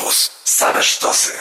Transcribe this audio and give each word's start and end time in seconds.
Campus. 0.00 0.30
Same 0.44 0.82
sztosy. 0.82 1.32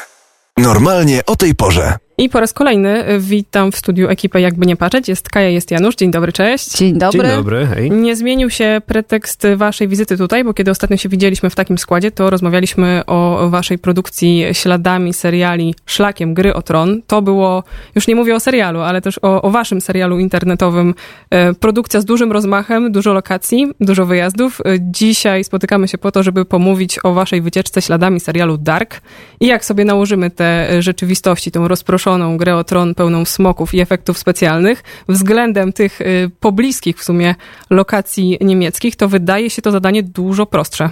Normalnie 0.57 1.25
o 1.25 1.35
tej 1.35 1.55
porze. 1.55 1.97
I 2.19 2.29
po 2.29 2.39
raz 2.39 2.53
kolejny 2.53 3.05
witam 3.19 3.71
w 3.71 3.75
studiu 3.75 4.09
ekipę 4.09 4.41
Jakby 4.41 4.65
Nie 4.65 4.75
Patrzeć. 4.75 5.07
Jest 5.07 5.29
Kaja, 5.29 5.49
jest 5.49 5.71
Janusz. 5.71 5.95
Dzień 5.95 6.11
dobry, 6.11 6.31
cześć. 6.31 6.77
Dzień 6.77 6.97
dobry. 6.97 7.21
Dzień 7.21 7.29
dobry, 7.29 7.65
hej. 7.65 7.91
Nie 7.91 8.15
zmienił 8.15 8.49
się 8.49 8.81
pretekst 8.85 9.47
waszej 9.55 9.87
wizyty 9.87 10.17
tutaj, 10.17 10.43
bo 10.43 10.53
kiedy 10.53 10.71
ostatnio 10.71 10.97
się 10.97 11.09
widzieliśmy 11.09 11.49
w 11.49 11.55
takim 11.55 11.77
składzie, 11.77 12.11
to 12.11 12.29
rozmawialiśmy 12.29 13.01
o 13.07 13.47
waszej 13.49 13.77
produkcji 13.77 14.45
śladami 14.51 15.13
seriali 15.13 15.75
Szlakiem 15.85 16.33
Gry 16.33 16.53
o 16.53 16.61
Tron. 16.61 17.01
To 17.07 17.21
było, 17.21 17.63
już 17.95 18.07
nie 18.07 18.15
mówię 18.15 18.35
o 18.35 18.39
serialu, 18.39 18.79
ale 18.79 19.01
też 19.01 19.19
o, 19.21 19.41
o 19.41 19.49
waszym 19.49 19.81
serialu 19.81 20.19
internetowym. 20.19 20.95
E, 21.29 21.53
produkcja 21.53 22.01
z 22.01 22.05
dużym 22.05 22.31
rozmachem, 22.31 22.91
dużo 22.91 23.13
lokacji, 23.13 23.67
dużo 23.79 24.05
wyjazdów. 24.05 24.61
E, 24.61 24.63
Dzisiaj 24.79 25.43
spotykamy 25.43 25.87
się 25.87 25.97
po 25.97 26.11
to, 26.11 26.23
żeby 26.23 26.45
pomówić 26.45 26.99
o 27.03 27.13
waszej 27.13 27.41
wycieczce 27.41 27.81
śladami 27.81 28.19
serialu 28.19 28.57
Dark 28.57 29.01
i 29.39 29.47
jak 29.47 29.65
sobie 29.65 29.85
nałożymy 29.85 30.31
te 30.31 30.81
rzeczywistości, 30.81 31.51
tą 31.51 31.67
rozproszoną 31.67 32.08
grę 32.37 32.55
o 32.55 32.63
tron 32.63 32.95
pełną 32.95 33.25
smoków 33.25 33.73
i 33.73 33.79
efektów 33.79 34.17
specjalnych 34.17 34.83
względem 35.09 35.73
tych 35.73 36.01
y, 36.01 36.31
pobliskich 36.39 36.99
w 36.99 37.03
sumie 37.03 37.35
lokacji 37.69 38.37
niemieckich, 38.41 38.95
to 38.95 39.07
wydaje 39.07 39.49
się 39.49 39.61
to 39.61 39.71
zadanie 39.71 40.03
dużo 40.03 40.45
prostsze. 40.45 40.89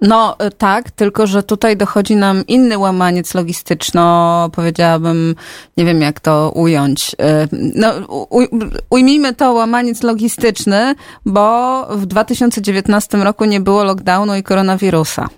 No 0.00 0.36
y, 0.46 0.50
tak, 0.50 0.90
tylko 0.90 1.26
że 1.26 1.42
tutaj 1.42 1.76
dochodzi 1.76 2.16
nam 2.16 2.46
inny 2.46 2.78
łamaniec 2.78 3.34
logistyczno, 3.34 4.48
powiedziałabym, 4.52 5.34
nie 5.76 5.84
wiem 5.84 6.00
jak 6.00 6.20
to 6.20 6.52
ująć. 6.54 7.14
Y, 7.14 7.70
No, 7.74 7.92
uj, 8.30 8.48
ujmijmy 8.90 9.34
to 9.34 9.52
łamaniec 9.52 10.02
logistyczny, 10.02 10.94
bo 11.26 11.86
w 11.90 12.06
2019 12.06 13.18
roku 13.18 13.44
nie 13.44 13.60
było 13.60 13.84
lockdownu 13.84 14.36
i 14.36 14.42
koronawirusa. 14.42 15.28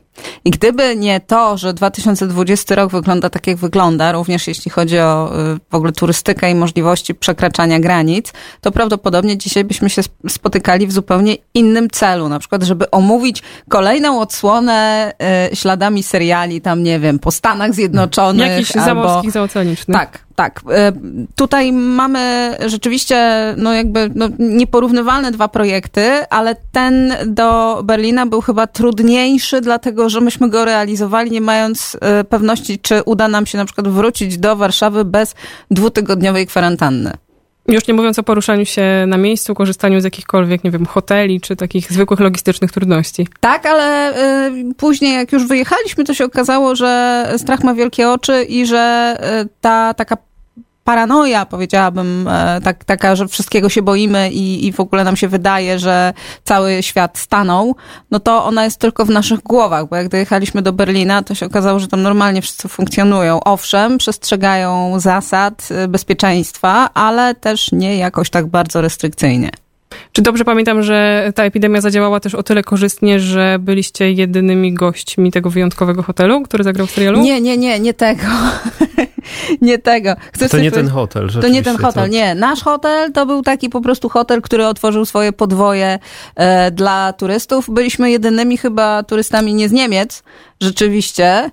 I 0.44 0.50
gdyby 0.50 0.96
nie 0.96 1.20
to, 1.20 1.58
że 1.58 1.74
2020 1.74 2.74
rok 2.74 2.92
wygląda 2.92 3.30
tak, 3.30 3.46
jak 3.46 3.56
wygląda, 3.56 4.12
również 4.12 4.46
jeśli 4.46 4.70
chodzi 4.70 4.98
o 4.98 5.40
y, 5.54 5.58
w 5.70 5.74
ogóle 5.74 5.92
turystykę 5.92 6.50
i 6.50 6.54
możliwości 6.54 7.14
przekraczania 7.14 7.80
granic, 7.80 8.32
to 8.60 8.72
prawdopodobnie 8.72 9.38
dzisiaj 9.38 9.64
byśmy 9.64 9.90
się 9.90 10.02
spotykali 10.28 10.86
w 10.86 10.92
zupełnie 10.92 11.36
innym 11.54 11.90
celu. 11.90 12.28
Na 12.28 12.38
przykład, 12.38 12.62
żeby 12.62 12.90
omówić 12.90 13.42
kolejną 13.68 14.20
odsłonę 14.20 15.12
y, 15.52 15.56
śladami 15.56 16.02
seriali, 16.02 16.60
tam 16.60 16.82
nie 16.82 17.00
wiem, 17.00 17.18
po 17.18 17.30
Stanach 17.30 17.74
Zjednoczonych. 17.74 18.50
Jakichś 18.50 18.76
albo... 18.76 18.86
zamorskich, 18.86 19.30
zaoceanicznych. 19.30 19.96
Tak, 19.96 20.18
tak. 20.34 20.60
Y, 20.60 21.26
Tutaj 21.36 21.72
mamy 21.72 22.56
rzeczywiście, 22.66 23.16
no 23.56 23.72
jakby, 23.74 24.10
no, 24.14 24.28
nieporównywalne 24.38 25.32
dwa 25.32 25.48
projekty, 25.48 26.26
ale 26.30 26.56
ten 26.72 27.14
do 27.26 27.80
Berlina 27.84 28.26
był 28.26 28.40
chyba 28.40 28.66
trudniejszy, 28.66 29.60
dlatego 29.60 30.08
że 30.08 30.20
myśmy 30.20 30.48
go 30.48 30.64
realizowali, 30.64 31.30
nie 31.30 31.40
mając 31.40 31.94
y, 32.20 32.24
pewności, 32.24 32.78
czy 32.78 33.02
uda 33.02 33.28
nam 33.28 33.46
się 33.46 33.58
na 33.58 33.64
przykład 33.64 33.88
wrócić 33.88 34.38
do 34.38 34.56
Warszawy 34.56 35.04
bez 35.04 35.34
dwutygodniowej 35.70 36.46
kwarantanny. 36.46 37.12
Już 37.68 37.86
nie 37.86 37.94
mówiąc 37.94 38.18
o 38.18 38.22
poruszaniu 38.22 38.64
się 38.64 39.04
na 39.06 39.16
miejscu, 39.16 39.54
korzystaniu 39.54 40.00
z 40.00 40.04
jakichkolwiek, 40.04 40.64
nie 40.64 40.70
wiem, 40.70 40.86
hoteli, 40.86 41.40
czy 41.40 41.56
takich 41.56 41.92
zwykłych 41.92 42.20
logistycznych 42.20 42.72
trudności. 42.72 43.28
Tak, 43.40 43.66
ale 43.66 44.16
y, 44.48 44.74
później 44.74 45.14
jak 45.14 45.32
już 45.32 45.46
wyjechaliśmy, 45.46 46.04
to 46.04 46.14
się 46.14 46.24
okazało, 46.24 46.76
że 46.76 47.26
strach 47.36 47.64
ma 47.64 47.74
wielkie 47.74 48.10
oczy 48.10 48.44
i 48.44 48.66
że 48.66 49.16
y, 49.44 49.48
ta 49.60 49.94
taka 49.94 50.16
paranoja, 50.84 51.46
powiedziałabym, 51.46 52.28
e, 52.28 52.60
tak, 52.64 52.84
taka, 52.84 53.16
że 53.16 53.28
wszystkiego 53.28 53.68
się 53.68 53.82
boimy 53.82 54.30
i, 54.30 54.66
i 54.66 54.72
w 54.72 54.80
ogóle 54.80 55.04
nam 55.04 55.16
się 55.16 55.28
wydaje, 55.28 55.78
że 55.78 56.12
cały 56.44 56.82
świat 56.82 57.18
stanął, 57.18 57.76
no 58.10 58.20
to 58.20 58.44
ona 58.44 58.64
jest 58.64 58.80
tylko 58.80 59.04
w 59.04 59.10
naszych 59.10 59.42
głowach, 59.42 59.88
bo 59.88 59.96
jak 59.96 60.08
dojechaliśmy 60.08 60.62
do 60.62 60.72
Berlina, 60.72 61.22
to 61.22 61.34
się 61.34 61.46
okazało, 61.46 61.78
że 61.78 61.88
tam 61.88 62.02
normalnie 62.02 62.42
wszyscy 62.42 62.68
funkcjonują. 62.68 63.40
Owszem, 63.44 63.98
przestrzegają 63.98 65.00
zasad 65.00 65.68
e, 65.70 65.88
bezpieczeństwa, 65.88 66.90
ale 66.94 67.34
też 67.34 67.72
nie 67.72 67.96
jakoś 67.96 68.30
tak 68.30 68.46
bardzo 68.46 68.80
restrykcyjnie. 68.80 69.50
Czy 70.12 70.22
dobrze 70.22 70.44
pamiętam, 70.44 70.82
że 70.82 71.32
ta 71.34 71.44
epidemia 71.44 71.80
zadziałała 71.80 72.20
też 72.20 72.34
o 72.34 72.42
tyle 72.42 72.62
korzystnie, 72.62 73.20
że 73.20 73.58
byliście 73.60 74.12
jedynymi 74.12 74.74
gośćmi 74.74 75.32
tego 75.32 75.50
wyjątkowego 75.50 76.02
hotelu, 76.02 76.42
który 76.42 76.64
zagrał 76.64 76.86
w 76.86 76.90
serialu? 76.90 77.20
Nie, 77.20 77.40
nie, 77.40 77.56
nie, 77.56 77.80
nie 77.80 77.94
tego. 77.94 78.22
nie 79.60 79.78
tego. 79.78 80.14
Chcesz 80.32 80.50
to 80.50 80.58
nie 80.58 80.70
ten 80.70 80.88
hotel. 80.88 81.28
To 81.40 81.48
nie 81.48 81.62
ten 81.62 81.76
hotel, 81.76 82.04
to... 82.04 82.06
nie. 82.06 82.34
Nasz 82.34 82.62
hotel 82.62 83.12
to 83.12 83.26
był 83.26 83.42
taki 83.42 83.68
po 83.68 83.80
prostu 83.80 84.08
hotel, 84.08 84.42
który 84.42 84.66
otworzył 84.66 85.04
swoje 85.04 85.32
podwoje 85.32 85.98
e, 86.36 86.70
dla 86.70 87.12
turystów. 87.12 87.70
Byliśmy 87.70 88.10
jedynymi 88.10 88.56
chyba 88.56 89.02
turystami 89.02 89.54
nie 89.54 89.68
z 89.68 89.72
Niemiec, 89.72 90.22
rzeczywiście. 90.60 91.50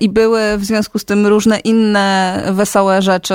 I 0.00 0.08
były 0.08 0.58
w 0.58 0.64
związku 0.64 0.98
z 0.98 1.04
tym 1.04 1.26
różne 1.26 1.58
inne 1.58 2.42
wesołe 2.50 3.02
rzeczy, 3.02 3.34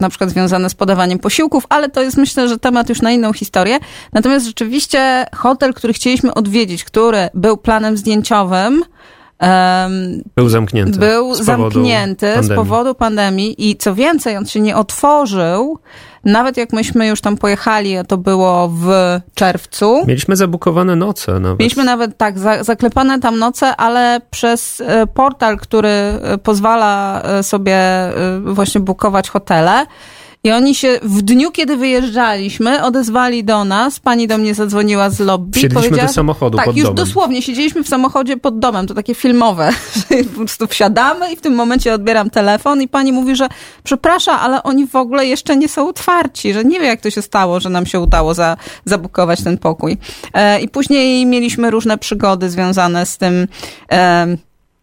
na 0.00 0.08
przykład 0.08 0.30
związane 0.30 0.70
z 0.70 0.74
podawaniem 0.74 1.18
posiłków, 1.18 1.64
ale 1.68 1.88
to 1.88 2.02
jest 2.02 2.16
myślę, 2.16 2.48
że 2.48 2.58
temat 2.58 2.88
już 2.88 3.02
na 3.02 3.10
inną 3.10 3.32
historię. 3.32 3.78
Natomiast 4.12 4.46
rzeczywiście 4.46 5.26
hotel, 5.34 5.74
który 5.74 5.92
chcieliśmy 5.92 6.34
odwiedzić, 6.34 6.84
który 6.84 7.28
był 7.34 7.56
planem 7.56 7.96
zdjęciowym, 7.96 8.82
Um, 9.40 10.22
był 10.36 10.48
zamknięty. 10.48 10.98
Był 10.98 11.34
z 11.34 11.40
zamknięty 11.40 12.26
pandemii. 12.26 12.52
z 12.52 12.54
powodu 12.54 12.94
pandemii 12.94 13.70
i 13.70 13.76
co 13.76 13.94
więcej, 13.94 14.36
on 14.36 14.46
się 14.46 14.60
nie 14.60 14.76
otworzył. 14.76 15.78
Nawet 16.24 16.56
jak 16.56 16.72
myśmy 16.72 17.06
już 17.06 17.20
tam 17.20 17.36
pojechali, 17.36 17.94
to 18.08 18.16
było 18.16 18.68
w 18.68 18.90
czerwcu. 19.34 20.04
Mieliśmy 20.06 20.36
zabukowane 20.36 20.96
noce 20.96 21.40
nawet. 21.40 21.58
Mieliśmy 21.58 21.84
nawet 21.84 22.16
tak, 22.16 22.38
za, 22.38 22.64
zaklepane 22.64 23.20
tam 23.20 23.38
noce, 23.38 23.76
ale 23.76 24.20
przez 24.30 24.80
e, 24.80 25.06
portal, 25.06 25.58
który 25.58 25.88
e, 25.88 26.38
pozwala 26.42 27.22
e, 27.22 27.42
sobie 27.42 27.78
właśnie 28.44 28.80
bukować 28.80 29.30
hotele, 29.30 29.86
i 30.44 30.50
oni 30.50 30.74
się 30.74 31.00
w 31.02 31.22
dniu, 31.22 31.50
kiedy 31.50 31.76
wyjeżdżaliśmy, 31.76 32.84
odezwali 32.84 33.44
do 33.44 33.64
nas. 33.64 34.00
Pani 34.00 34.28
do 34.28 34.38
mnie 34.38 34.54
zadzwoniła 34.54 35.10
z 35.10 35.20
lobby. 35.20 35.60
Siedzieliśmy 35.60 35.96
do 35.96 36.08
samochodu 36.08 36.56
tak, 36.56 36.66
pod 36.66 36.76
już 36.76 36.84
domem. 36.84 36.96
dosłownie 36.96 37.42
siedzieliśmy 37.42 37.84
w 37.84 37.88
samochodzie 37.88 38.36
pod 38.36 38.58
domem. 38.58 38.86
To 38.86 38.94
takie 38.94 39.14
filmowe. 39.14 39.70
po 40.34 40.36
prostu 40.36 40.66
wsiadamy 40.66 41.32
i 41.32 41.36
w 41.36 41.40
tym 41.40 41.54
momencie 41.54 41.94
odbieram 41.94 42.30
telefon 42.30 42.82
i 42.82 42.88
pani 42.88 43.12
mówi, 43.12 43.36
że 43.36 43.48
przepraszam, 43.84 44.38
ale 44.40 44.62
oni 44.62 44.86
w 44.86 44.96
ogóle 44.96 45.26
jeszcze 45.26 45.56
nie 45.56 45.68
są 45.68 45.88
otwarci, 45.88 46.52
że 46.54 46.64
nie 46.64 46.80
wie 46.80 46.86
jak 46.86 47.00
to 47.00 47.10
się 47.10 47.22
stało, 47.22 47.60
że 47.60 47.68
nam 47.68 47.86
się 47.86 48.00
udało 48.00 48.34
za, 48.34 48.56
zabukować 48.84 49.44
ten 49.44 49.58
pokój. 49.58 49.98
E, 50.34 50.60
I 50.60 50.68
później 50.68 51.26
mieliśmy 51.26 51.70
różne 51.70 51.98
przygody 51.98 52.50
związane 52.50 53.06
z 53.06 53.18
tym 53.18 53.48
e, 53.92 54.26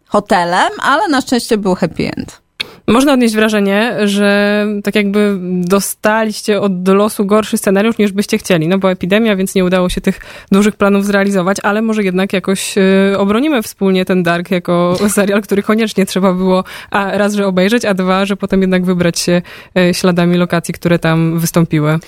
hotelem, 0.08 0.72
ale 0.82 1.08
na 1.08 1.22
szczęście 1.22 1.58
był 1.58 1.76
happy 1.76 2.12
end. 2.18 2.47
Można 2.90 3.14
odnieść 3.14 3.36
wrażenie, 3.36 3.96
że 4.04 4.66
tak 4.84 4.96
jakby 4.96 5.38
dostaliście 5.62 6.62
od 6.62 6.88
losu 6.88 7.26
gorszy 7.26 7.58
scenariusz 7.58 7.98
niż 7.98 8.12
byście 8.12 8.38
chcieli, 8.38 8.68
no 8.68 8.78
bo 8.78 8.92
epidemia, 8.92 9.36
więc 9.36 9.56
nie 9.56 9.66
udało 9.66 9.90
się 9.90 10.02
tych 10.02 10.20
dużych 10.52 10.76
planów 10.76 11.06
zrealizować, 11.06 11.58
ale 11.64 11.82
może 11.82 12.04
jednak 12.04 12.34
jakoś 12.34 12.78
y, 12.78 13.18
obronimy 13.18 13.62
wspólnie 13.62 14.06
ten 14.06 14.24
Dark 14.24 14.52
jako 14.52 14.98
serial, 15.16 15.42
który 15.42 15.64
koniecznie 15.64 16.06
trzeba 16.06 16.34
było 16.34 16.64
a 16.92 17.18
raz, 17.18 17.34
że 17.34 17.48
obejrzeć, 17.48 17.86
a 17.86 17.94
dwa, 17.94 18.26
że 18.26 18.38
potem 18.38 18.62
jednak 18.62 18.86
wybrać 18.86 19.20
się 19.20 19.42
y, 19.78 19.94
śladami 19.94 20.38
lokacji, 20.38 20.74
które 20.74 21.00
tam 21.00 21.40
wystąpiły. 21.40 22.00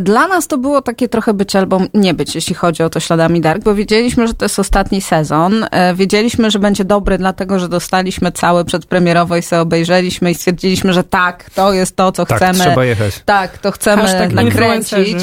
Dla 0.00 0.28
nas 0.28 0.46
to 0.46 0.58
było 0.58 0.82
takie 0.82 1.08
trochę 1.08 1.34
być 1.34 1.56
albo 1.56 1.80
nie 1.94 2.14
być, 2.14 2.34
jeśli 2.34 2.54
chodzi 2.54 2.82
o 2.82 2.90
to 2.90 3.00
śladami 3.00 3.40
Dark, 3.40 3.62
bo 3.62 3.74
wiedzieliśmy, 3.74 4.28
że 4.28 4.34
to 4.34 4.44
jest 4.44 4.58
ostatni 4.58 5.00
sezon. 5.00 5.66
E, 5.70 5.94
wiedzieliśmy, 5.94 6.50
że 6.50 6.58
będzie 6.58 6.84
dobry, 6.84 7.18
dlatego 7.18 7.58
że 7.58 7.68
dostaliśmy 7.68 8.32
cały 8.32 8.64
przedpremierowo 8.64 9.36
i 9.36 9.42
sobie 9.42 9.62
obejrzeliśmy 9.62 10.30
i 10.30 10.34
stwierdziliśmy, 10.34 10.92
że 10.92 11.04
tak, 11.04 11.50
to 11.50 11.72
jest 11.72 11.96
to, 11.96 12.12
co 12.12 12.26
tak, 12.26 12.38
chcemy. 12.38 12.58
trzeba 12.58 12.84
jechać. 12.84 13.22
Tak, 13.24 13.58
to 13.58 13.72
chcemy 13.72 14.02
Hashtag 14.02 14.32
nakręcić. 14.32 15.18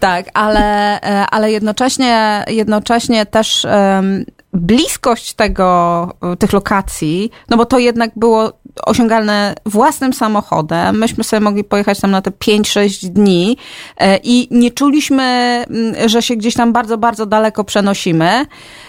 Tak, 0.00 0.26
ale, 0.34 1.00
e, 1.00 1.26
ale 1.26 1.52
jednocześnie, 1.52 2.44
jednocześnie 2.48 3.26
też 3.26 3.64
um, 3.64 4.24
bliskość 4.52 5.34
tego, 5.34 6.14
tych 6.38 6.52
lokacji, 6.52 7.30
no 7.50 7.56
bo 7.56 7.66
to 7.66 7.78
jednak 7.78 8.10
było 8.16 8.52
osiągalne 8.82 9.54
własnym 9.66 10.12
samochodem. 10.12 10.98
Myśmy 10.98 11.24
sobie 11.24 11.40
mogli 11.40 11.64
pojechać 11.64 12.00
tam 12.00 12.10
na 12.10 12.22
te 12.22 12.30
5-6 12.30 13.08
dni 13.08 13.56
e, 13.98 14.18
i 14.22 14.48
nie 14.50 14.70
czuliśmy, 14.70 15.22
mm, 15.22 16.08
że 16.08 16.22
się 16.22 16.36
gdzieś 16.36 16.54
tam 16.54 16.72
bardzo, 16.72 16.98
bardzo 16.98 17.26
daleko 17.26 17.64
przenosimy. 17.64 18.46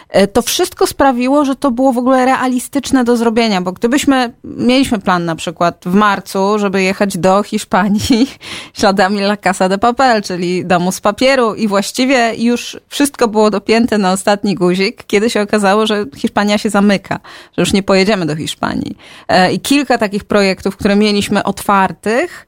E, 0.09 0.27
to 0.27 0.41
wszystko 0.41 0.87
sprawiło, 0.87 1.45
że 1.45 1.55
to 1.55 1.71
było 1.71 1.93
w 1.93 1.97
ogóle 1.97 2.25
realistyczne 2.25 3.03
do 3.03 3.17
zrobienia, 3.17 3.61
bo 3.61 3.71
gdybyśmy, 3.71 4.33
mieliśmy 4.43 4.99
plan 4.99 5.25
na 5.25 5.35
przykład 5.35 5.81
w 5.85 5.93
marcu, 5.93 6.59
żeby 6.59 6.83
jechać 6.83 7.17
do 7.17 7.43
Hiszpanii 7.43 8.27
śladami 8.79 9.21
La 9.21 9.37
Casa 9.37 9.69
de 9.69 9.77
Papel, 9.77 10.21
czyli 10.21 10.65
domu 10.65 10.91
z 10.91 11.01
papieru 11.01 11.55
i 11.55 11.67
właściwie 11.67 12.35
już 12.37 12.77
wszystko 12.87 13.27
było 13.27 13.51
dopięte 13.51 13.97
na 13.97 14.11
ostatni 14.11 14.55
guzik, 14.55 15.03
kiedy 15.07 15.29
się 15.29 15.41
okazało, 15.41 15.87
że 15.87 16.05
Hiszpania 16.15 16.57
się 16.57 16.69
zamyka, 16.69 17.19
że 17.57 17.61
już 17.61 17.73
nie 17.73 17.83
pojedziemy 17.83 18.25
do 18.25 18.35
Hiszpanii. 18.35 18.97
E, 19.27 19.53
I 19.53 19.59
kilka 19.59 19.97
takich 19.97 20.23
projektów, 20.23 20.77
które 20.77 20.95
mieliśmy 20.95 21.43
otwartych, 21.43 22.47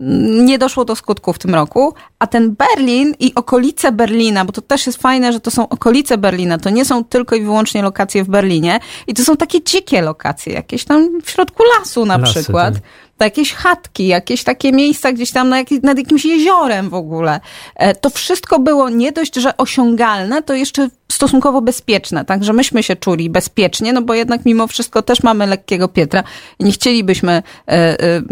nie 0.00 0.58
doszło 0.58 0.84
do 0.84 0.96
skutku 0.96 1.32
w 1.32 1.38
tym 1.38 1.54
roku, 1.54 1.94
a 2.18 2.26
ten 2.26 2.54
Berlin 2.54 3.14
i 3.20 3.34
okolice 3.34 3.92
Berlina, 3.92 4.44
bo 4.44 4.52
to 4.52 4.60
też 4.60 4.86
jest 4.86 5.02
fajne, 5.02 5.32
że 5.32 5.40
to 5.40 5.50
są 5.50 5.68
okolice 5.68 6.18
Berlina, 6.18 6.58
to 6.58 6.70
nie 6.70 6.84
są 6.84 7.04
tylko 7.04 7.36
i 7.36 7.42
wyłącznie 7.42 7.82
lokacje 7.82 8.24
w 8.24 8.28
Berlinie 8.28 8.80
i 9.06 9.14
to 9.14 9.24
są 9.24 9.36
takie 9.36 9.64
dzikie 9.64 10.02
lokacje, 10.02 10.52
jakieś 10.52 10.84
tam 10.84 11.20
w 11.24 11.30
środku 11.30 11.62
lasu 11.78 12.04
na 12.04 12.18
Lasy, 12.18 12.32
przykład. 12.32 12.74
Tak 12.74 12.82
jakieś 13.24 13.54
chatki, 13.54 14.06
jakieś 14.06 14.44
takie 14.44 14.72
miejsca 14.72 15.12
gdzieś 15.12 15.30
tam 15.30 15.48
na 15.48 15.56
nad 15.82 15.98
jakimś 15.98 16.24
jeziorem 16.24 16.90
w 16.90 16.94
ogóle. 16.94 17.40
E, 17.76 17.94
to 17.94 18.10
wszystko 18.10 18.58
było 18.58 18.90
nie 18.90 19.12
dość, 19.12 19.36
że 19.36 19.56
osiągalne, 19.56 20.42
to 20.42 20.54
jeszcze 20.54 20.88
stosunkowo 21.12 21.62
bezpieczne. 21.62 22.24
Także 22.24 22.52
myśmy 22.52 22.82
się 22.82 22.96
czuli 22.96 23.30
bezpiecznie, 23.30 23.92
no 23.92 24.02
bo 24.02 24.14
jednak 24.14 24.44
mimo 24.44 24.66
wszystko 24.66 25.02
też 25.02 25.22
mamy 25.22 25.46
lekkiego 25.46 25.88
Pietra 25.88 26.24
i 26.58 26.64
nie 26.64 26.72
chcielibyśmy, 26.72 27.32
e, 27.32 27.72
e, 27.72 28.22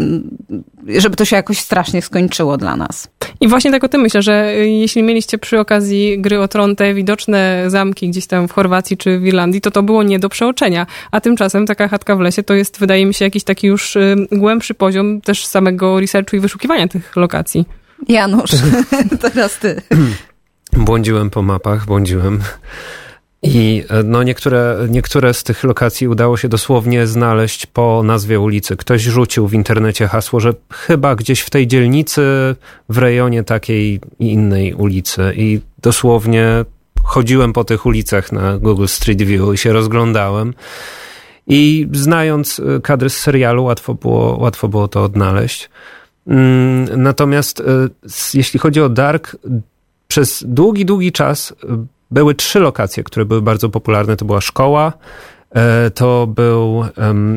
żeby 0.87 1.15
to 1.15 1.25
się 1.25 1.35
jakoś 1.35 1.59
strasznie 1.59 2.01
skończyło 2.01 2.57
dla 2.57 2.75
nas. 2.75 3.07
I 3.41 3.47
właśnie 3.47 3.71
tak 3.71 3.83
o 3.83 3.87
tym 3.87 4.01
myślę, 4.01 4.21
że 4.21 4.53
jeśli 4.55 5.03
mieliście 5.03 5.37
przy 5.37 5.59
okazji 5.59 6.21
gry 6.21 6.39
o 6.39 6.47
tron 6.47 6.75
te 6.75 6.93
widoczne 6.93 7.63
zamki 7.67 8.09
gdzieś 8.09 8.27
tam 8.27 8.47
w 8.47 8.51
Chorwacji 8.51 8.97
czy 8.97 9.19
w 9.19 9.25
Irlandii, 9.25 9.61
to 9.61 9.71
to 9.71 9.83
było 9.83 10.03
nie 10.03 10.19
do 10.19 10.29
przeoczenia. 10.29 10.87
A 11.11 11.21
tymczasem 11.21 11.65
taka 11.65 11.87
chatka 11.87 12.15
w 12.15 12.19
lesie 12.19 12.43
to 12.43 12.53
jest, 12.53 12.79
wydaje 12.79 13.05
mi 13.05 13.13
się, 13.13 13.25
jakiś 13.25 13.43
taki 13.43 13.67
już 13.67 13.97
głębszy 14.31 14.73
poziom 14.73 15.21
też 15.21 15.45
samego 15.45 15.99
researchu 15.99 16.35
i 16.35 16.39
wyszukiwania 16.39 16.87
tych 16.87 17.15
lokacji. 17.15 17.65
Janusz, 18.07 18.51
teraz 19.21 19.59
ty. 19.59 19.81
Błądziłem 20.73 21.29
po 21.29 21.41
mapach, 21.41 21.85
błądziłem. 21.85 22.39
I 23.45 23.83
e, 23.89 24.03
no 24.03 24.23
niektóre, 24.23 24.87
niektóre 24.89 25.33
z 25.33 25.43
tych 25.43 25.63
lokacji 25.63 26.07
udało 26.07 26.37
się 26.37 26.49
dosłownie 26.49 27.07
znaleźć 27.07 27.65
po 27.65 28.03
nazwie 28.03 28.39
ulicy. 28.39 28.77
Ktoś 28.77 29.01
rzucił 29.01 29.47
w 29.47 29.53
internecie 29.53 30.07
hasło, 30.07 30.39
że 30.39 30.53
chyba 30.73 31.15
gdzieś 31.15 31.41
w 31.41 31.49
tej 31.49 31.67
dzielnicy, 31.67 32.55
w 32.89 32.97
rejonie 32.97 33.43
takiej 33.43 33.99
i 34.19 34.31
innej 34.31 34.73
ulicy. 34.73 35.33
I 35.35 35.59
dosłownie 35.81 36.65
chodziłem 37.03 37.53
po 37.53 37.63
tych 37.63 37.85
ulicach 37.85 38.31
na 38.31 38.57
Google 38.57 38.87
Street 38.87 39.21
View 39.21 39.53
i 39.53 39.57
się 39.57 39.73
rozglądałem. 39.73 40.53
I 41.47 41.87
znając 41.91 42.59
e, 42.59 42.81
kadry 42.81 43.09
z 43.09 43.17
serialu, 43.17 43.63
łatwo 43.63 43.93
było, 43.93 44.37
łatwo 44.37 44.67
było 44.67 44.87
to 44.87 45.03
odnaleźć. 45.03 45.69
Mm, 46.27 47.03
natomiast 47.03 47.59
e, 47.59 47.63
jeśli 48.33 48.59
chodzi 48.59 48.81
o 48.81 48.89
Dark, 48.89 49.35
przez 50.07 50.43
długi, 50.47 50.85
długi 50.85 51.11
czas 51.11 51.53
były 52.11 52.35
trzy 52.35 52.59
lokacje, 52.59 53.03
które 53.03 53.25
były 53.25 53.41
bardzo 53.41 53.69
popularne. 53.69 54.15
To 54.15 54.25
była 54.25 54.41
szkoła, 54.41 54.93
to 55.95 56.27
był, 56.27 56.85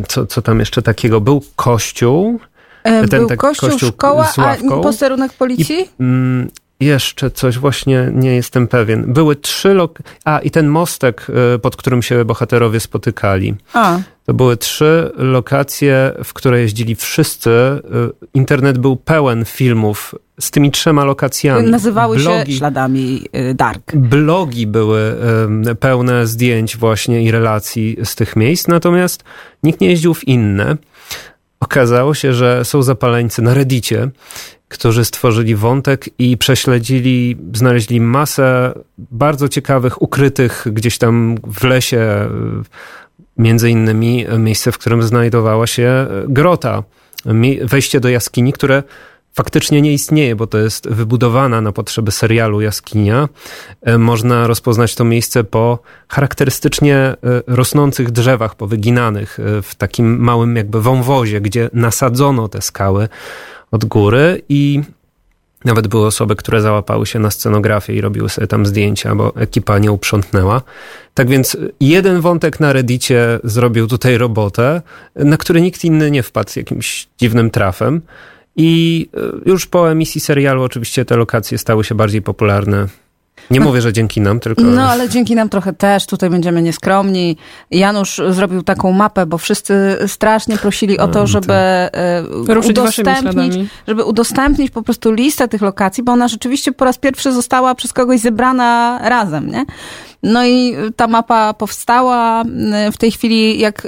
co, 0.09 0.27
co 0.27 0.43
tam 0.43 0.61
jeszcze 0.61 0.83
takiego? 0.83 1.21
Był 1.21 1.43
kościół. 1.57 2.41
Ten, 2.83 3.07
był 3.09 3.29
tak, 3.29 3.39
kościół, 3.39 3.71
kościół 3.71 3.89
szkoła, 3.89 4.33
a 4.37 4.57
posterunek 4.83 5.33
policji? 5.33 5.81
I, 5.81 5.89
mm, 6.01 6.49
jeszcze 6.81 7.31
coś, 7.31 7.59
właśnie 7.59 8.11
nie 8.15 8.35
jestem 8.35 8.69
pewien. 8.69 9.13
Były 9.13 9.37
trzy 9.37 9.75
lok... 9.75 9.99
A, 10.25 10.39
i 10.39 10.51
ten 10.51 10.69
mostek, 10.69 11.27
y, 11.55 11.59
pod 11.59 11.77
którym 11.77 12.03
się 12.03 12.25
bohaterowie 12.25 12.81
spotykali. 12.81 13.55
A. 13.73 13.99
To 14.27 14.35
były 14.35 14.57
trzy 14.57 15.13
lokacje, 15.17 16.13
w 16.25 16.33
które 16.33 16.61
jeździli 16.61 16.95
wszyscy. 16.95 17.51
Internet 18.35 18.79
był 18.79 18.97
pełen 18.97 19.45
filmów 19.45 20.15
z 20.41 20.51
tymi 20.51 20.71
trzema 20.71 21.05
lokacjami. 21.05 21.71
Nazywały 21.71 22.17
blogi, 22.17 22.53
się 22.53 22.59
śladami 22.59 23.23
y, 23.51 23.55
Dark. 23.55 23.97
Blogi 23.97 24.67
były 24.67 25.15
pełne 25.81 26.27
zdjęć 26.27 26.77
właśnie 26.77 27.23
i 27.23 27.31
relacji 27.31 27.97
z 28.05 28.15
tych 28.15 28.37
miejsc, 28.37 28.69
natomiast 28.69 29.25
nikt 29.63 29.81
nie 29.81 29.89
jeździł 29.89 30.15
w 30.15 30.29
inne. 30.29 30.77
Okazało 31.61 32.15
się, 32.15 32.33
że 32.33 32.65
są 32.65 32.83
zapaleńcy 32.83 33.43
na 33.43 33.55
Reddicie, 33.55 34.11
którzy 34.69 35.05
stworzyli 35.05 35.55
wątek 35.55 36.11
i 36.19 36.37
prześledzili, 36.37 37.37
znaleźli 37.55 38.01
masę 38.01 38.73
bardzo 38.99 39.49
ciekawych, 39.49 40.03
ukrytych 40.03 40.67
gdzieś 40.73 40.99
tam 40.99 41.37
w 41.47 41.65
lesie, 41.65 42.29
między 43.37 43.71
innymi 43.71 44.27
miejsce, 44.39 44.73
w 44.73 44.79
którym 44.79 45.03
znajdowała 45.03 45.67
się 45.67 46.07
grota, 46.29 46.83
wejście 47.65 48.01
do 48.01 48.09
jaskini, 48.09 48.53
które 48.53 48.83
faktycznie 49.39 49.83
nie 49.83 49.93
istnieje, 49.93 50.37
bo 50.37 50.47
to 50.47 50.59
jest 50.59 50.89
wybudowana 50.89 51.61
na 51.61 51.73
potrzeby 51.73 52.11
serialu 52.11 52.61
jaskinia. 52.61 53.29
E, 53.83 53.99
można 53.99 54.47
rozpoznać 54.47 54.95
to 54.95 55.05
miejsce 55.05 55.45
po 55.45 55.79
charakterystycznie 56.09 56.97
e, 56.97 57.17
rosnących 57.47 58.11
drzewach, 58.11 58.55
powyginanych 58.55 59.39
e, 59.41 59.63
w 59.63 59.75
takim 59.75 60.19
małym 60.19 60.57
jakby 60.57 60.83
wąwozie, 60.83 61.41
gdzie 61.41 61.71
nasadzono 61.73 62.49
te 62.49 62.63
skały 62.63 63.09
od 63.71 63.85
góry 63.85 64.43
i 64.49 64.83
nawet 65.65 65.89
były 65.89 66.07
osoby, 66.07 66.37
które 66.37 66.61
załapały 66.61 67.07
się 67.07 67.19
na 67.19 67.31
scenografię 67.31 67.95
i 67.95 68.01
robiły 68.01 68.29
sobie 68.29 68.47
tam 68.47 68.67
zdjęcia, 68.67 69.15
bo 69.15 69.37
ekipa 69.37 69.79
nie 69.79 69.93
uprzątnęła. 69.93 70.63
Tak 71.15 71.29
więc 71.29 71.57
jeden 71.81 72.21
wątek 72.21 72.61
na 72.61 72.73
Reddicie 72.73 73.41
zrobił 73.45 73.87
tutaj 73.87 74.19
robotę, 74.19 74.83
na 75.17 75.37
który 75.37 75.61
nikt 75.61 75.85
inny 75.85 76.11
nie 76.11 76.23
wpadł 76.23 76.51
jakimś 76.57 77.09
dziwnym 77.19 77.51
trafem. 77.51 78.03
I 78.59 79.09
e, 79.47 79.51
już 79.51 79.67
po 79.67 79.91
emisji 79.91 80.21
serialu 80.21 80.63
oczywiście 80.63 81.05
te 81.05 81.17
lokacje 81.17 81.59
stały 81.59 81.85
się 81.85 81.95
bardziej 81.95 82.23
popularne 82.23 82.87
nie 83.51 83.61
no, 83.61 83.67
mówię, 83.67 83.81
że 83.81 83.93
dzięki 83.93 84.21
nam, 84.21 84.41
tylko. 84.41 84.63
No, 84.63 84.83
ale 84.83 85.09
dzięki 85.09 85.35
nam 85.35 85.49
trochę 85.49 85.73
też. 85.73 86.07
Tutaj 86.07 86.31
będziemy 86.31 86.63
nieskromni. 86.63 87.37
Janusz 87.71 88.21
zrobił 88.31 88.63
taką 88.63 88.93
mapę, 88.93 89.27
bo 89.27 89.39
wszyscy 89.39 89.99
strasznie 90.07 90.59
prosili 90.59 90.99
o 90.99 91.09
to, 91.09 91.27
żeby 91.27 91.47
tak. 91.47 92.67
udostępnić, 92.69 93.55
żeby 93.89 94.05
udostępnić 94.05 94.71
po 94.71 94.83
prostu 94.83 95.13
listę 95.13 95.49
tych 95.49 95.63
lokacji, 95.63 96.05
bo 96.05 96.13
ona 96.13 96.29
rzeczywiście 96.29 96.73
po 96.73 96.85
raz 96.85 96.99
pierwszy 96.99 97.33
została 97.33 97.75
przez 97.75 97.93
kogoś 97.93 98.21
zebrana 98.21 99.01
razem, 99.03 99.51
nie? 99.51 99.65
No 100.23 100.47
i 100.47 100.77
ta 100.97 101.07
mapa 101.07 101.55
powstała. 101.55 102.45
W 102.93 102.97
tej 102.97 103.11
chwili, 103.11 103.59
jak 103.59 103.87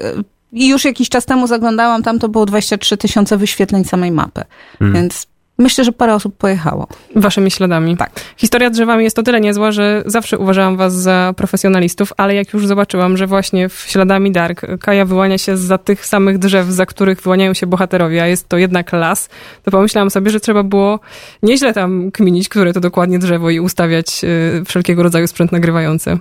już 0.53 0.85
jakiś 0.85 1.09
czas 1.09 1.27
temu 1.27 1.47
zaglądałam, 1.47 2.03
tam 2.03 2.19
to 2.19 2.29
było 2.29 2.47
23 2.47 2.97
tysiące 2.97 3.37
wyświetleń 3.37 3.85
samej 3.85 4.11
mapy. 4.11 4.45
Hmm. 4.79 4.95
Więc 4.95 5.27
Myślę, 5.61 5.85
że 5.85 5.93
parę 5.93 6.15
osób 6.15 6.37
pojechało. 6.37 6.87
Waszymi 7.17 7.51
śladami. 7.51 7.97
Tak. 7.97 8.11
Historia 8.37 8.71
drzewami 8.71 9.05
jest 9.05 9.19
o 9.19 9.23
tyle 9.23 9.41
niezła, 9.41 9.73
że 9.73 10.03
zawsze 10.07 10.39
uważałam 10.39 10.77
was 10.77 10.95
za 10.95 11.35
profesjonalistów, 11.37 12.13
ale 12.17 12.35
jak 12.35 12.53
już 12.53 12.67
zobaczyłam, 12.67 13.17
że 13.17 13.27
właśnie 13.27 13.69
w 13.69 13.75
śladami 13.75 14.33
Dark 14.33 14.67
Kaja 14.81 15.05
wyłania 15.05 15.39
się 15.39 15.57
za 15.57 15.79
tych 15.79 16.07
samych 16.07 16.39
drzew, 16.39 16.67
za 16.67 16.87
których 16.87 17.21
wyłaniają 17.21 17.55
się 17.55 17.67
bohaterowie, 17.67 18.23
a 18.23 18.27
jest 18.27 18.49
to 18.49 18.57
jednak 18.57 18.93
las, 18.93 19.29
to 19.63 19.71
pomyślałam 19.71 20.11
sobie, 20.11 20.31
że 20.31 20.41
trzeba 20.41 20.63
było 20.63 21.01
nieźle 21.43 21.75
tam 21.75 22.11
kminić, 22.11 22.49
które 22.49 22.73
to 22.73 22.81
dokładnie 22.81 23.19
drzewo 23.19 23.51
i 23.51 23.61
ustawiać 23.61 24.21
y, 24.25 24.65
wszelkiego 24.65 25.03
rodzaju 25.03 25.27
sprzęt 25.27 25.53
nagrywający. 25.53 26.19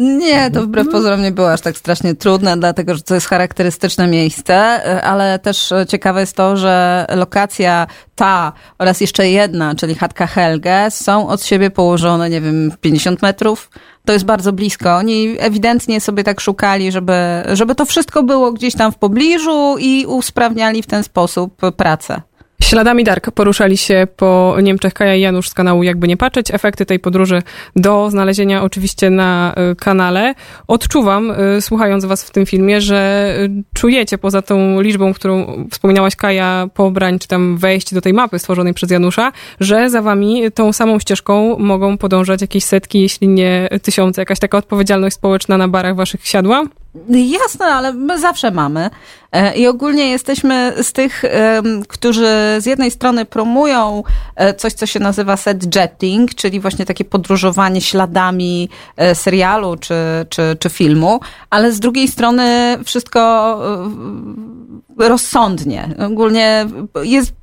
Nie, 0.00 0.50
to 0.50 0.62
wbrew 0.62 0.88
pozorom 0.88 1.22
nie 1.22 1.32
było 1.32 1.52
aż 1.52 1.60
tak 1.60 1.76
strasznie 1.76 2.14
trudne, 2.14 2.56
dlatego 2.56 2.94
że 2.94 3.02
to 3.02 3.14
jest 3.14 3.26
charakterystyczne 3.26 4.06
miejsce, 4.06 4.56
ale 5.02 5.38
też 5.38 5.72
ciekawe 5.88 6.20
jest 6.20 6.36
to, 6.36 6.56
że 6.56 7.06
lokacja 7.14 7.86
ta 8.14 8.52
oraz 8.78 9.00
jeszcze 9.00 9.30
jedna, 9.30 9.74
czyli 9.74 9.94
chatka 9.94 10.26
Helge, 10.26 10.90
są 10.90 11.28
od 11.28 11.44
siebie 11.44 11.70
położone, 11.70 12.30
nie 12.30 12.40
wiem, 12.40 12.72
50 12.80 13.22
metrów. 13.22 13.70
To 14.04 14.12
jest 14.12 14.24
bardzo 14.24 14.52
blisko. 14.52 14.96
Oni 14.96 15.36
ewidentnie 15.38 16.00
sobie 16.00 16.24
tak 16.24 16.40
szukali, 16.40 16.92
żeby, 16.92 17.14
żeby 17.52 17.74
to 17.74 17.84
wszystko 17.84 18.22
było 18.22 18.52
gdzieś 18.52 18.74
tam 18.74 18.92
w 18.92 18.98
pobliżu 18.98 19.76
i 19.78 20.06
usprawniali 20.06 20.82
w 20.82 20.86
ten 20.86 21.04
sposób 21.04 21.56
pracę. 21.76 22.22
Śladami 22.62 23.04
Dark 23.04 23.30
poruszali 23.30 23.76
się 23.76 24.06
po 24.16 24.56
Niemczech 24.62 24.94
Kaja 24.94 25.14
i 25.14 25.20
Janusz 25.20 25.48
z 25.48 25.54
kanału 25.54 25.82
Jakby 25.82 26.08
Nie 26.08 26.16
Patrzeć. 26.16 26.50
Efekty 26.50 26.86
tej 26.86 26.98
podróży 26.98 27.42
do 27.76 28.10
znalezienia 28.10 28.62
oczywiście 28.62 29.10
na 29.10 29.54
y, 29.72 29.76
kanale. 29.76 30.34
Odczuwam, 30.68 31.30
y, 31.30 31.60
słuchając 31.60 32.04
was 32.04 32.24
w 32.24 32.30
tym 32.30 32.46
filmie, 32.46 32.80
że 32.80 33.32
y, 33.38 33.62
czujecie 33.74 34.18
poza 34.18 34.42
tą 34.42 34.80
liczbą, 34.80 35.14
którą 35.14 35.64
wspominałaś 35.70 36.16
Kaja, 36.16 36.68
pobrań, 36.74 37.18
czy 37.18 37.28
tam 37.28 37.56
wejść 37.56 37.94
do 37.94 38.00
tej 38.00 38.14
mapy 38.14 38.38
stworzonej 38.38 38.74
przez 38.74 38.90
Janusza, 38.90 39.32
że 39.60 39.90
za 39.90 40.02
wami 40.02 40.42
tą 40.54 40.72
samą 40.72 40.98
ścieżką 40.98 41.58
mogą 41.58 41.98
podążać 41.98 42.40
jakieś 42.40 42.64
setki, 42.64 43.00
jeśli 43.00 43.28
nie 43.28 43.68
tysiące. 43.82 44.20
Jakaś 44.20 44.38
taka 44.38 44.58
odpowiedzialność 44.58 45.16
społeczna 45.16 45.58
na 45.58 45.68
barach 45.68 45.96
waszych 45.96 46.26
siadła? 46.26 46.64
Jasne, 47.08 47.66
ale 47.66 47.92
my 47.92 48.20
zawsze 48.20 48.50
mamy. 48.50 48.90
E, 49.32 49.54
I 49.56 49.66
ogólnie 49.66 50.10
jesteśmy 50.10 50.72
z 50.82 50.92
tych, 50.92 51.22
którzy 51.88 52.26
z 52.58 52.66
jednej 52.66 52.90
strony 52.90 53.24
promują 53.24 54.02
e, 54.36 54.54
coś, 54.54 54.72
co 54.72 54.86
się 54.86 55.00
nazywa 55.00 55.36
set 55.36 55.76
jetting, 55.76 56.34
czyli 56.34 56.60
właśnie 56.60 56.86
takie 56.86 57.04
podróżowanie 57.04 57.80
śladami 57.80 58.68
e, 58.96 59.14
serialu 59.14 59.76
czy, 59.76 59.94
czy, 60.28 60.56
czy 60.60 60.70
filmu, 60.70 61.20
ale 61.50 61.72
z 61.72 61.80
drugiej 61.80 62.08
strony 62.08 62.78
wszystko 62.84 63.58
rozsądnie. 64.98 65.88
Ogólnie 66.06 66.66
jest 67.02 67.39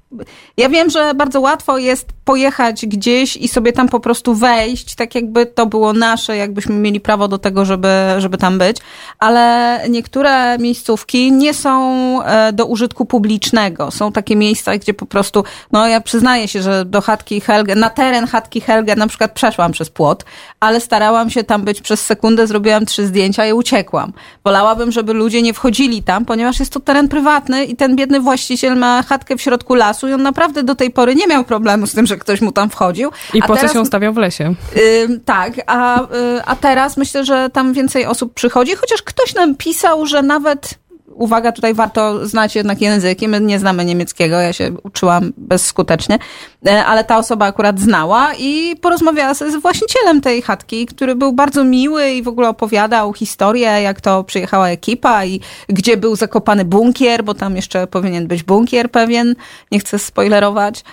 ja 0.58 0.70
wiem, 0.70 0.90
że 0.90 1.14
bardzo 1.14 1.42
łatwo 1.42 1.78
jest 1.78 2.08
pojechać 2.26 2.86
gdzieś 2.86 3.38
i 3.38 3.48
sobie 3.48 3.74
tam 3.74 3.90
po 3.90 4.00
prostu 4.00 4.36
wejść, 4.36 4.96
tak 4.96 5.16
jakby 5.16 5.46
to 5.46 5.66
było 5.66 5.94
nasze, 5.94 6.38
jakbyśmy 6.38 6.76
mieli 6.76 7.00
prawo 7.00 7.28
do 7.28 7.38
tego, 7.38 7.66
żeby, 7.66 7.90
żeby 8.18 8.38
tam 8.38 8.58
być, 8.58 8.78
ale 9.20 9.80
niektóre 9.90 10.58
miejscówki 10.58 11.32
nie 11.32 11.54
są 11.54 12.24
e, 12.24 12.54
do 12.54 12.66
użytku 12.66 13.06
publicznego. 13.06 13.92
Są 13.92 14.12
takie 14.12 14.36
miejsca, 14.36 14.78
gdzie 14.78 14.94
po 14.94 15.06
prostu, 15.06 15.44
no 15.72 15.88
ja 15.88 16.02
przyznaję 16.02 16.48
się, 16.48 16.62
że 16.62 16.86
do 16.86 17.02
chatki 17.02 17.42
Helge, 17.42 17.76
na 17.76 17.90
teren 17.90 18.28
chatki 18.28 18.62
Helge 18.62 18.96
na 18.96 19.08
przykład 19.08 19.32
przeszłam 19.32 19.72
przez 19.72 19.90
płot, 19.90 20.26
ale 20.60 20.80
starałam 20.80 21.30
się 21.30 21.44
tam 21.44 21.64
być 21.64 21.82
przez 21.82 22.06
sekundę, 22.06 22.48
zrobiłam 22.48 22.86
trzy 22.86 23.08
zdjęcia 23.08 23.46
i 23.46 23.54
uciekłam. 23.54 24.14
Wolałabym, 24.44 24.92
żeby 24.92 25.14
ludzie 25.14 25.42
nie 25.42 25.54
wchodzili 25.54 26.04
tam, 26.04 26.26
ponieważ 26.26 26.60
jest 26.60 26.74
to 26.74 26.80
teren 26.80 27.08
prywatny 27.08 27.66
i 27.66 27.76
ten 27.76 27.96
biedny 27.96 28.20
właściciel 28.20 28.78
ma 28.78 29.04
chatkę 29.04 29.38
w 29.38 29.42
środku 29.42 29.76
lasu 29.76 29.97
i 30.04 30.14
on 30.14 30.22
naprawdę 30.22 30.64
do 30.64 30.76
tej 30.76 30.92
pory 30.92 31.16
nie 31.16 31.28
miał 31.28 31.44
problemu 31.44 31.88
z 31.88 31.94
tym, 31.94 32.08
że 32.08 32.18
ktoś 32.18 32.42
mu 32.42 32.52
tam 32.52 32.70
wchodził. 32.70 33.12
I 33.34 33.42
a 33.42 33.48
po 33.48 33.56
teraz, 33.56 33.72
co 33.72 33.80
się 33.80 33.86
stawiał 33.86 34.14
w 34.14 34.18
lesie? 34.18 34.54
Yy, 34.76 35.20
tak, 35.26 35.54
a, 35.68 36.02
yy, 36.02 36.44
a 36.46 36.56
teraz 36.56 36.98
myślę, 36.98 37.26
że 37.26 37.50
tam 37.54 37.74
więcej 37.74 38.06
osób 38.06 38.34
przychodzi, 38.34 38.76
chociaż 38.76 39.02
ktoś 39.02 39.36
nam 39.36 39.56
pisał, 39.56 40.06
że 40.06 40.22
nawet 40.22 40.80
uwaga, 41.18 41.52
tutaj 41.52 41.74
warto 41.74 42.28
znać 42.28 42.56
jednak 42.56 42.82
języki. 42.82 43.28
My 43.28 43.42
nie 43.42 43.60
znamy 43.60 43.86
niemieckiego, 43.86 44.40
ja 44.40 44.54
się 44.54 44.72
uczyłam 44.84 45.34
bezskutecznie, 45.38 46.20
e, 46.68 46.86
ale 46.86 47.04
ta 47.04 47.18
osoba 47.18 47.46
akurat 47.46 47.80
znała 47.80 48.34
i 48.40 48.76
porozmawiała 48.82 49.34
z 49.34 49.56
właścicielem 49.62 50.22
tej 50.22 50.42
chatki, 50.42 50.86
który 50.86 51.16
był 51.16 51.34
bardzo 51.34 51.64
miły 51.64 52.12
i 52.12 52.24
w 52.24 52.28
ogóle 52.28 52.50
opowiadał 52.50 53.14
historię, 53.14 53.68
jak 53.68 54.02
to 54.02 54.24
przyjechała 54.24 54.70
ekipa 54.70 55.26
i 55.26 55.40
gdzie 55.68 55.98
był 55.98 56.16
zakopany 56.16 56.66
bunkier, 56.66 57.24
bo 57.24 57.34
tam 57.34 57.56
jeszcze 57.56 57.88
powinien 57.88 58.28
być 58.28 58.44
bunkier 58.44 58.92
pewien, 58.92 59.36
nie 59.72 59.80
chcę 59.80 60.00
spoilerować. 60.00 60.84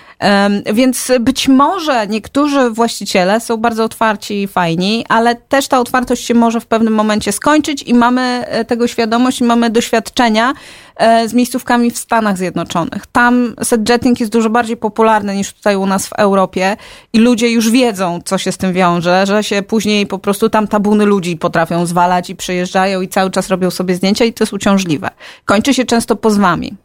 Więc 0.73 1.11
być 1.19 1.47
może 1.47 2.07
niektórzy 2.07 2.69
właściciele 2.69 3.39
są 3.39 3.57
bardzo 3.57 3.83
otwarci 3.83 4.41
i 4.41 4.47
fajni, 4.47 5.05
ale 5.09 5.35
też 5.35 5.67
ta 5.67 5.79
otwartość 5.79 6.25
się 6.25 6.33
może 6.33 6.59
w 6.59 6.65
pewnym 6.65 6.93
momencie 6.93 7.31
skończyć 7.31 7.83
i 7.83 7.93
mamy 7.93 8.21
e, 8.21 8.65
tego 8.65 8.87
świadomość 8.87 9.41
i 9.41 9.43
mamy 9.43 9.69
doświadczenie 9.69 10.14
doświadczenia 10.15 10.53
e, 10.95 11.29
z 11.29 11.33
miejscówkami 11.33 11.91
w 11.91 11.97
Stanach 11.97 12.37
Zjednoczonych. 12.37 13.05
Tam 13.11 13.55
set 13.63 13.89
jetting 13.89 14.19
jest 14.19 14.31
dużo 14.31 14.49
bardziej 14.49 14.77
popularny 14.77 15.35
niż 15.35 15.53
tutaj 15.53 15.75
u 15.75 15.85
nas 15.85 16.07
w 16.07 16.13
Europie 16.13 16.77
i 17.13 17.19
ludzie 17.19 17.49
już 17.49 17.71
wiedzą, 17.71 18.19
co 18.25 18.37
się 18.37 18.51
z 18.51 18.57
tym 18.57 18.73
wiąże, 18.73 19.25
że 19.25 19.43
się 19.43 19.61
później 19.61 20.07
po 20.07 20.19
prostu 20.19 20.49
tam 20.49 20.67
tabuny 20.67 21.05
ludzi 21.05 21.37
potrafią 21.37 21.85
zwalać 21.85 22.29
i 22.29 22.35
przyjeżdżają 22.35 23.01
i 23.01 23.07
cały 23.07 23.31
czas 23.31 23.49
robią 23.49 23.71
sobie 23.71 23.95
zdjęcia 23.95 24.25
i 24.25 24.33
to 24.33 24.43
jest 24.43 24.53
uciążliwe. 24.53 25.09
Kończy 25.45 25.73
się 25.73 25.85
często 25.85 26.15
pozwami. 26.15 26.84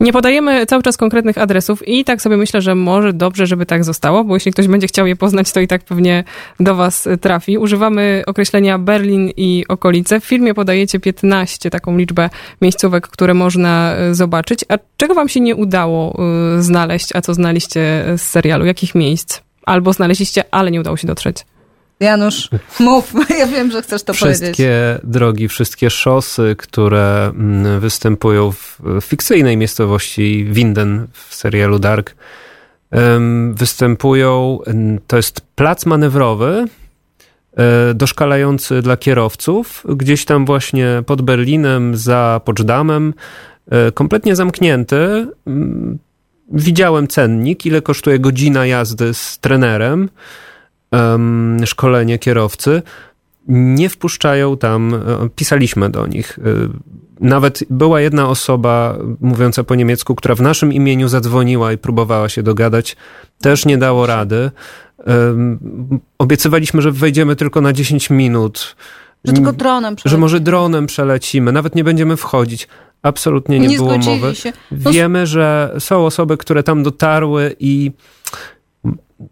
Nie 0.00 0.12
podajemy 0.12 0.66
cały 0.66 0.82
czas 0.82 0.96
konkretnych 0.96 1.38
adresów 1.38 1.88
i 1.88 2.04
tak 2.04 2.22
sobie 2.22 2.36
myślę, 2.36 2.62
że 2.62 2.74
może 2.74 3.12
dobrze, 3.12 3.46
żeby 3.46 3.66
tak 3.66 3.84
zostało, 3.84 4.24
bo 4.24 4.34
jeśli 4.34 4.52
ktoś 4.52 4.68
będzie 4.68 4.86
chciał 4.86 5.06
je 5.06 5.16
poznać, 5.16 5.52
to 5.52 5.60
i 5.60 5.68
tak 5.68 5.84
pewnie 5.84 6.24
do 6.60 6.74
Was 6.74 7.08
trafi. 7.20 7.58
Używamy 7.58 8.22
określenia 8.26 8.78
Berlin 8.78 9.30
i 9.36 9.64
okolice. 9.68 10.20
W 10.20 10.24
filmie 10.24 10.54
podajecie 10.54 11.00
15, 11.00 11.70
taką 11.70 11.98
liczbę 11.98 12.30
miejscówek, 12.62 13.08
które 13.08 13.34
można 13.34 13.94
e, 13.94 14.14
zobaczyć. 14.14 14.64
A 14.68 14.78
czego 14.96 15.14
Wam 15.14 15.28
się 15.28 15.40
nie 15.40 15.56
udało 15.56 16.18
e, 16.58 16.62
znaleźć, 16.62 17.16
a 17.16 17.20
co 17.20 17.34
znaliście 17.34 18.04
z 18.16 18.22
serialu? 18.22 18.66
Jakich 18.66 18.94
miejsc? 18.94 19.40
Albo 19.66 19.92
znaleźliście, 19.92 20.44
ale 20.50 20.70
nie 20.70 20.80
udało 20.80 20.96
się 20.96 21.06
dotrzeć? 21.06 21.44
Janusz, 22.00 22.50
mów, 22.80 23.12
ja 23.38 23.46
wiem, 23.46 23.70
że 23.70 23.82
chcesz 23.82 24.02
to 24.02 24.12
wszystkie 24.12 24.38
powiedzieć. 24.38 24.56
Wszystkie 24.56 24.98
drogi, 25.04 25.48
wszystkie 25.48 25.90
szosy, 25.90 26.54
które 26.58 27.32
mm, 27.34 27.80
występują 27.80 28.52
w 28.52 28.80
fikcyjnej 29.02 29.56
miejscowości 29.56 30.46
Winden 30.50 31.06
w 31.12 31.34
serialu 31.34 31.78
Dark, 31.78 32.14
występują, 33.52 34.58
to 35.06 35.16
jest 35.16 35.40
plac 35.40 35.86
manewrowy, 35.86 36.64
e, 37.56 37.94
doszkalający 37.94 38.82
dla 38.82 38.96
kierowców, 38.96 39.84
gdzieś 39.88 40.24
tam 40.24 40.46
właśnie 40.46 41.02
pod 41.06 41.22
Berlinem, 41.22 41.96
za 41.96 42.40
Poczdamem, 42.44 43.14
e, 43.70 43.92
kompletnie 43.92 44.36
zamknięty. 44.36 45.26
Mm, 45.46 45.98
widziałem 46.52 47.08
cennik, 47.08 47.66
ile 47.66 47.82
kosztuje 47.82 48.18
godzina 48.18 48.66
jazdy 48.66 49.14
z 49.14 49.38
trenerem 49.38 50.08
szkolenie 51.64 52.18
kierowcy, 52.18 52.82
nie 53.48 53.88
wpuszczają 53.88 54.56
tam, 54.56 54.94
e, 54.94 54.98
pisaliśmy 55.36 55.90
do 55.90 56.06
nich. 56.06 56.38
E, 56.38 56.42
nawet 57.20 57.64
była 57.70 58.00
jedna 58.00 58.28
osoba 58.28 58.98
mówiąca 59.20 59.64
po 59.64 59.74
niemiecku, 59.74 60.14
która 60.14 60.34
w 60.34 60.40
naszym 60.40 60.72
imieniu 60.72 61.08
zadzwoniła 61.08 61.72
i 61.72 61.78
próbowała 61.78 62.28
się 62.28 62.42
dogadać. 62.42 62.96
Też 63.40 63.66
nie 63.66 63.78
dało 63.78 64.06
rady. 64.06 64.50
Obiecywaliśmy, 66.18 66.82
że 66.82 66.92
wejdziemy 66.92 67.36
tylko 67.36 67.60
na 67.60 67.72
10 67.72 68.10
minut. 68.10 68.76
Że 69.24 69.32
tylko 69.32 69.52
dronem 69.52 69.96
przelecimy. 69.96 70.10
Że 70.10 70.18
może 70.18 70.40
dronem 70.40 70.86
przelecimy, 70.86 71.52
nawet 71.52 71.74
nie 71.74 71.84
będziemy 71.84 72.16
wchodzić. 72.16 72.68
Absolutnie 73.02 73.60
nie, 73.60 73.68
nie 73.68 73.76
było 73.76 73.98
mowy. 73.98 74.32
No 74.70 74.90
Wiemy, 74.92 75.26
że 75.26 75.74
są 75.78 76.06
osoby, 76.06 76.36
które 76.36 76.62
tam 76.62 76.82
dotarły 76.82 77.56
i 77.60 77.90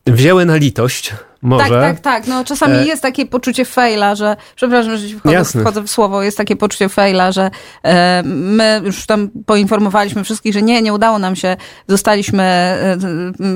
wzięły 0.07 0.45
na 0.45 0.57
litość 0.57 1.15
może. 1.45 1.69
Tak, 1.69 1.81
tak, 1.81 2.01
tak. 2.01 2.27
No, 2.27 2.45
czasami 2.45 2.75
e... 2.75 2.85
jest 2.85 3.03
takie 3.03 3.27
poczucie 3.27 3.65
faila, 3.65 4.15
że, 4.15 4.37
przepraszam, 4.57 4.97
że 4.97 5.09
wchodzę, 5.19 5.61
wchodzę 5.61 5.83
w 5.83 5.91
słowo, 5.91 6.23
jest 6.23 6.37
takie 6.37 6.57
poczucie 6.57 6.89
faila, 6.89 7.33
że 7.33 7.51
e, 7.83 8.23
my 8.25 8.81
już 8.85 9.07
tam 9.07 9.31
poinformowaliśmy 9.47 10.25
wszystkich, 10.25 10.55
że 10.55 10.63
nie, 10.63 10.83
nie 10.83 10.93
udało 10.93 11.19
nam 11.19 11.37
się, 11.37 11.57
zostaliśmy 11.89 12.43
e, 12.43 12.97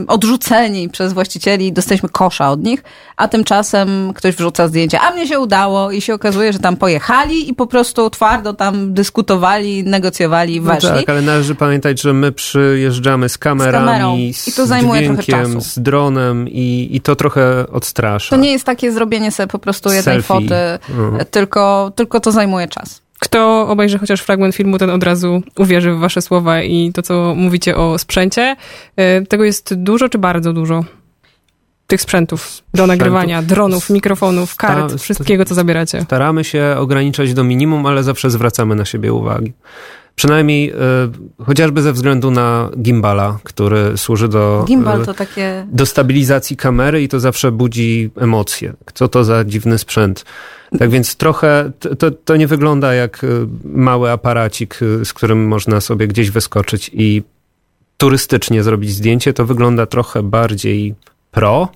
odrzuceni 0.06 0.88
przez 0.88 1.12
właścicieli, 1.12 1.72
dostaliśmy 1.72 2.08
kosza 2.08 2.50
od 2.50 2.62
nich, 2.62 2.82
a 3.16 3.28
tymczasem 3.28 4.12
ktoś 4.14 4.34
wrzuca 4.34 4.68
zdjęcia, 4.68 5.00
a 5.00 5.10
mnie 5.10 5.26
się 5.26 5.38
udało 5.38 5.90
i 5.90 6.00
się 6.00 6.14
okazuje, 6.14 6.52
że 6.52 6.58
tam 6.58 6.76
pojechali 6.76 7.50
i 7.50 7.54
po 7.54 7.66
prostu 7.66 8.10
twardo 8.10 8.52
tam 8.52 8.94
dyskutowali, 8.94 9.84
negocjowali, 9.84 10.60
no 10.60 10.72
weszli. 10.72 10.88
No 10.88 10.96
tak, 10.96 11.08
ale 11.08 11.22
należy 11.22 11.54
pamiętać, 11.54 12.00
że 12.00 12.12
my 12.12 12.32
przyjeżdżamy 12.32 13.28
z 13.28 13.38
kamerami, 13.38 14.34
z, 14.34 14.48
I 14.48 14.52
to 14.52 14.66
zajmuje 14.66 15.02
dźwiękiem, 15.02 15.60
z 15.60 15.78
dronem 15.78 16.48
i, 16.48 16.88
i 16.92 17.00
to 17.00 17.16
trochę 17.16 17.66
odstrasza. 17.78 18.36
To 18.36 18.42
nie 18.42 18.52
jest 18.52 18.64
takie 18.64 18.92
zrobienie 18.92 19.32
sobie 19.32 19.46
po 19.46 19.58
prostu 19.58 19.88
jednej 19.88 20.22
Selfie. 20.22 20.26
foty, 20.26 20.54
mhm. 20.90 21.24
tylko, 21.30 21.92
tylko 21.96 22.20
to 22.20 22.32
zajmuje 22.32 22.68
czas. 22.68 23.02
Kto 23.18 23.68
obejrzy 23.68 23.98
chociaż 23.98 24.20
fragment 24.20 24.54
filmu, 24.54 24.78
ten 24.78 24.90
od 24.90 25.02
razu 25.02 25.42
uwierzy 25.56 25.92
w 25.92 25.98
wasze 25.98 26.22
słowa 26.22 26.62
i 26.62 26.92
to, 26.92 27.02
co 27.02 27.34
mówicie 27.36 27.76
o 27.76 27.98
sprzęcie. 27.98 28.56
E, 28.96 29.22
tego 29.22 29.44
jest 29.44 29.74
dużo 29.74 30.08
czy 30.08 30.18
bardzo 30.18 30.52
dużo? 30.52 30.84
Tych 31.86 32.02
sprzętów 32.02 32.40
do 32.40 32.46
sprzętów. 32.46 32.88
nagrywania, 32.88 33.42
dronów, 33.42 33.90
mikrofonów, 33.90 34.56
kart, 34.56 35.00
wszystkiego, 35.00 35.44
co 35.44 35.54
zabieracie. 35.54 36.02
Staramy 36.02 36.44
się 36.44 36.76
ograniczać 36.78 37.34
do 37.34 37.44
minimum, 37.44 37.86
ale 37.86 38.02
zawsze 38.02 38.30
zwracamy 38.30 38.74
na 38.74 38.84
siebie 38.84 39.12
uwagi. 39.12 39.52
Przynajmniej 40.18 40.70
y, 40.70 41.44
chociażby 41.44 41.82
ze 41.82 41.92
względu 41.92 42.30
na 42.30 42.70
gimbala, 42.78 43.38
który 43.42 43.96
służy 43.96 44.28
do, 44.28 44.64
Gimbal 44.66 45.06
to 45.06 45.14
takie... 45.14 45.66
do 45.72 45.86
stabilizacji 45.86 46.56
kamery 46.56 47.02
i 47.02 47.08
to 47.08 47.20
zawsze 47.20 47.52
budzi 47.52 48.10
emocje. 48.16 48.72
Co 48.94 49.08
to 49.08 49.24
za 49.24 49.44
dziwny 49.44 49.78
sprzęt? 49.78 50.24
Tak 50.78 50.90
więc 50.90 51.16
trochę 51.16 51.70
to, 51.98 52.10
to 52.10 52.36
nie 52.36 52.46
wygląda 52.46 52.94
jak 52.94 53.24
y, 53.24 53.46
mały 53.64 54.10
aparacik, 54.10 54.78
z 55.04 55.12
którym 55.12 55.46
można 55.46 55.80
sobie 55.80 56.08
gdzieś 56.08 56.30
wyskoczyć 56.30 56.90
i 56.94 57.22
turystycznie 57.96 58.62
zrobić 58.62 58.90
zdjęcie. 58.90 59.32
To 59.32 59.46
wygląda 59.46 59.86
trochę 59.86 60.22
bardziej 60.22 60.94
pro. 61.30 61.68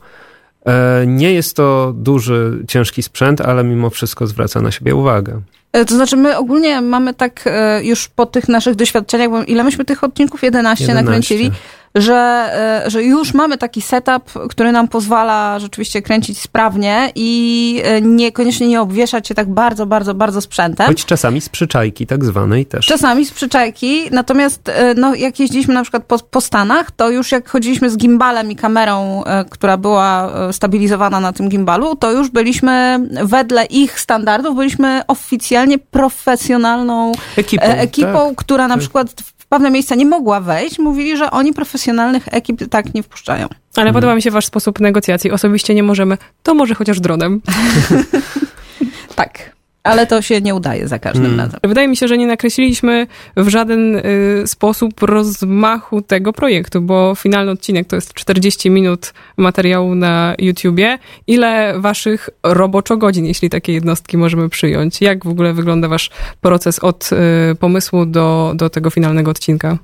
E, 0.66 1.04
nie 1.06 1.32
jest 1.32 1.56
to 1.56 1.92
duży, 1.96 2.64
ciężki 2.68 3.02
sprzęt, 3.02 3.40
ale 3.40 3.64
mimo 3.64 3.90
wszystko 3.90 4.26
zwraca 4.26 4.60
na 4.60 4.70
siebie 4.70 4.94
uwagę. 4.94 5.40
E, 5.72 5.84
to 5.84 5.94
znaczy, 5.94 6.16
my 6.16 6.36
ogólnie 6.38 6.80
mamy 6.80 7.14
tak 7.14 7.44
e, 7.46 7.84
już 7.84 8.08
po 8.08 8.26
tych 8.26 8.48
naszych 8.48 8.74
doświadczeniach, 8.74 9.30
bo 9.30 9.42
ile 9.42 9.64
myśmy 9.64 9.84
tych 9.84 10.04
odcinków? 10.04 10.42
11, 10.42 10.84
11. 10.84 11.04
nakręcili 11.04 11.50
że, 11.94 12.50
e, 12.86 12.90
że 12.90 13.02
już 13.02 13.34
mamy 13.34 13.58
taki 13.58 13.82
setup, 13.82 14.32
który 14.50 14.72
nam 14.72 14.88
pozwala 14.88 15.58
rzeczywiście 15.58 16.02
kręcić 16.02 16.40
sprawnie 16.40 17.12
i 17.14 17.80
e, 17.84 18.00
niekoniecznie 18.00 18.68
nie 18.68 18.80
obwieszać 18.80 19.28
się 19.28 19.34
tak 19.34 19.50
bardzo, 19.50 19.86
bardzo, 19.86 20.14
bardzo 20.14 20.40
sprzętem. 20.40 20.86
Choć 20.86 21.04
czasami 21.04 21.40
z 21.40 21.48
przyczajki 21.48 22.06
tak 22.06 22.24
zwanej 22.24 22.66
też. 22.66 22.86
Czasami 22.86 23.26
z 23.26 23.30
przyczajki, 23.30 24.02
natomiast 24.10 24.68
e, 24.68 24.94
no, 24.94 25.14
jak 25.14 25.40
jeździliśmy 25.40 25.74
na 25.74 25.82
przykład 25.82 26.04
po, 26.04 26.18
po 26.18 26.40
Stanach, 26.40 26.90
to 26.90 27.10
już 27.10 27.32
jak 27.32 27.48
chodziliśmy 27.48 27.90
z 27.90 27.96
gimbalem 27.96 28.50
i 28.50 28.56
kamerą, 28.56 29.22
która 29.50 29.76
była 29.76 30.32
stabilizowana 30.52 31.20
na 31.20 31.32
tym 31.32 31.48
gimbalu, 31.48 31.96
to 31.96 32.12
już 32.12 32.30
byliśmy 32.30 33.00
wedle 33.24 33.64
ich 33.64 34.00
standardów, 34.00 34.56
byliśmy 34.56 35.02
oficjalnie 35.08 35.78
profesjonalną 35.78 37.12
ekipą, 37.36 37.64
ekipą 37.64 38.28
tak. 38.28 38.36
która 38.36 38.68
na 38.68 38.78
przykład 38.78 39.14
pewne 39.52 39.70
miejsca 39.70 39.94
nie 39.94 40.06
mogła 40.06 40.40
wejść, 40.40 40.78
mówili, 40.78 41.16
że 41.16 41.30
oni 41.30 41.52
profesjonalnych 41.52 42.28
ekip 42.30 42.68
tak 42.70 42.94
nie 42.94 43.02
wpuszczają. 43.02 43.46
Ale 43.46 43.84
hmm. 43.84 43.94
podoba 43.94 44.14
mi 44.14 44.22
się 44.22 44.30
wasz 44.30 44.46
sposób 44.46 44.80
negocjacji. 44.80 45.30
Osobiście 45.30 45.74
nie 45.74 45.82
możemy, 45.82 46.18
to 46.42 46.54
może 46.54 46.74
chociaż 46.74 47.00
dronem. 47.00 47.40
tak. 49.14 49.52
Ale 49.84 50.06
to 50.06 50.22
się 50.22 50.40
nie 50.40 50.54
udaje 50.54 50.88
za 50.88 50.98
każdym 50.98 51.22
Hmm. 51.24 51.40
razem. 51.40 51.60
Wydaje 51.64 51.88
mi 51.88 51.96
się, 51.96 52.08
że 52.08 52.18
nie 52.18 52.26
nakreśliliśmy 52.26 53.06
w 53.36 53.48
żaden 53.48 53.96
y, 53.96 54.02
sposób 54.46 55.02
rozmachu 55.02 56.02
tego 56.02 56.32
projektu, 56.32 56.80
bo 56.80 57.14
finalny 57.14 57.50
odcinek 57.52 57.86
to 57.88 57.96
jest 57.96 58.14
40 58.14 58.70
minut 58.70 59.12
materiału 59.36 59.94
na 59.94 60.34
YouTubie. 60.38 60.98
Ile 61.26 61.80
waszych 61.80 62.30
roboczo 62.42 62.96
godzin, 62.96 63.26
jeśli 63.26 63.50
takie 63.50 63.72
jednostki 63.72 64.16
możemy 64.16 64.48
przyjąć? 64.48 65.00
Jak 65.00 65.24
w 65.24 65.28
ogóle 65.28 65.52
wygląda 65.52 65.88
wasz 65.88 66.10
proces 66.40 66.78
od 66.78 67.10
y, 67.52 67.54
pomysłu 67.54 68.06
do, 68.06 68.52
do 68.56 68.70
tego 68.70 68.90
finalnego 68.90 69.30
odcinka? 69.30 69.78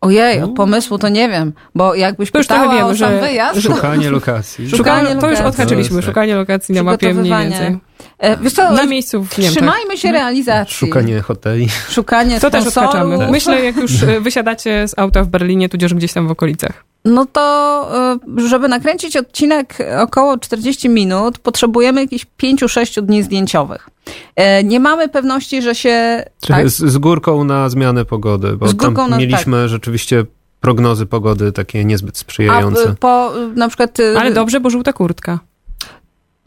Ojej, 0.00 0.42
od 0.42 0.54
pomysłu 0.54 0.98
to 0.98 1.08
nie 1.08 1.28
wiem, 1.28 1.52
bo 1.74 1.94
jakbyś 1.94 2.30
To 2.30 2.38
już 2.38 2.46
trochę 2.46 2.62
pytała 2.62 2.78
wiemy, 2.80 2.90
o 2.92 2.96
sam 2.96 3.12
że- 3.14 3.20
wyjazd, 3.20 3.60
Szukanie 3.62 4.10
lokacji. 4.10 4.70
Szukanie 4.70 5.00
Szukanie, 5.06 5.20
to 5.20 5.30
już 5.30 5.40
odhaczyliśmy, 5.40 6.02
szukanie 6.02 6.34
lokacji 6.34 6.74
na 6.74 6.82
mapie 6.82 7.14
mniej 7.14 7.32
więcej. 7.32 7.78
E, 8.20 8.36
Wiesz 8.36 8.52
co, 8.52 8.72
Na 8.72 8.86
miejscu 8.86 9.24
w 9.24 9.38
Niemczech. 9.38 9.56
trzymajmy 9.56 9.96
się 9.96 10.12
realizacji. 10.12 10.76
Szukanie 10.76 11.20
hoteli. 11.20 11.68
Szukanie 11.90 12.40
To 12.40 12.50
też 12.50 12.66
odhaczamy. 12.66 13.30
Myślę, 13.30 13.64
jak 13.64 13.76
już 13.76 14.02
y, 14.02 14.20
wysiadacie 14.20 14.88
z 14.88 14.98
auta 14.98 15.22
w 15.24 15.28
Berlinie, 15.28 15.68
tudzież 15.68 15.94
gdzieś 15.94 16.12
tam 16.12 16.28
w 16.28 16.30
okolicach. 16.30 16.84
No 17.04 17.26
to, 17.26 17.90
y, 18.38 18.48
żeby 18.48 18.68
nakręcić 18.68 19.16
odcinek 19.16 19.78
około 19.98 20.38
40 20.38 20.88
minut, 20.88 21.38
potrzebujemy 21.38 22.00
jakichś 22.00 22.26
5-6 22.42 23.02
dni 23.02 23.22
zdjęciowych. 23.22 23.88
E, 24.36 24.64
Nie 24.64 24.80
mamy 24.80 25.08
pewności, 25.08 25.62
że 25.62 25.74
się... 25.74 26.24
Tak? 26.48 26.68
z, 26.68 26.76
z 26.76 26.98
górką 26.98 27.44
na 27.44 27.68
zmianę 27.68 28.04
pogody, 28.04 28.56
bo 28.56 28.68
Z 28.68 28.72
górką 28.72 28.94
tam 29.02 29.10
na- 29.10 29.18
mieliśmy 29.18 29.68
rzeczywiście 29.68 30.24
prognozy 30.60 31.06
pogody 31.06 31.52
takie 31.52 31.84
niezbyt 31.84 32.16
A 32.16 32.18
sprzyjające. 32.18 32.90
y, 32.90 32.94
po 32.94 33.32
na 33.56 33.68
przykład... 33.68 33.98
Ale 34.18 34.32
dobrze, 34.32 34.60
bo 34.60 34.70
żółta 34.70 34.92
kurtka. 34.92 35.38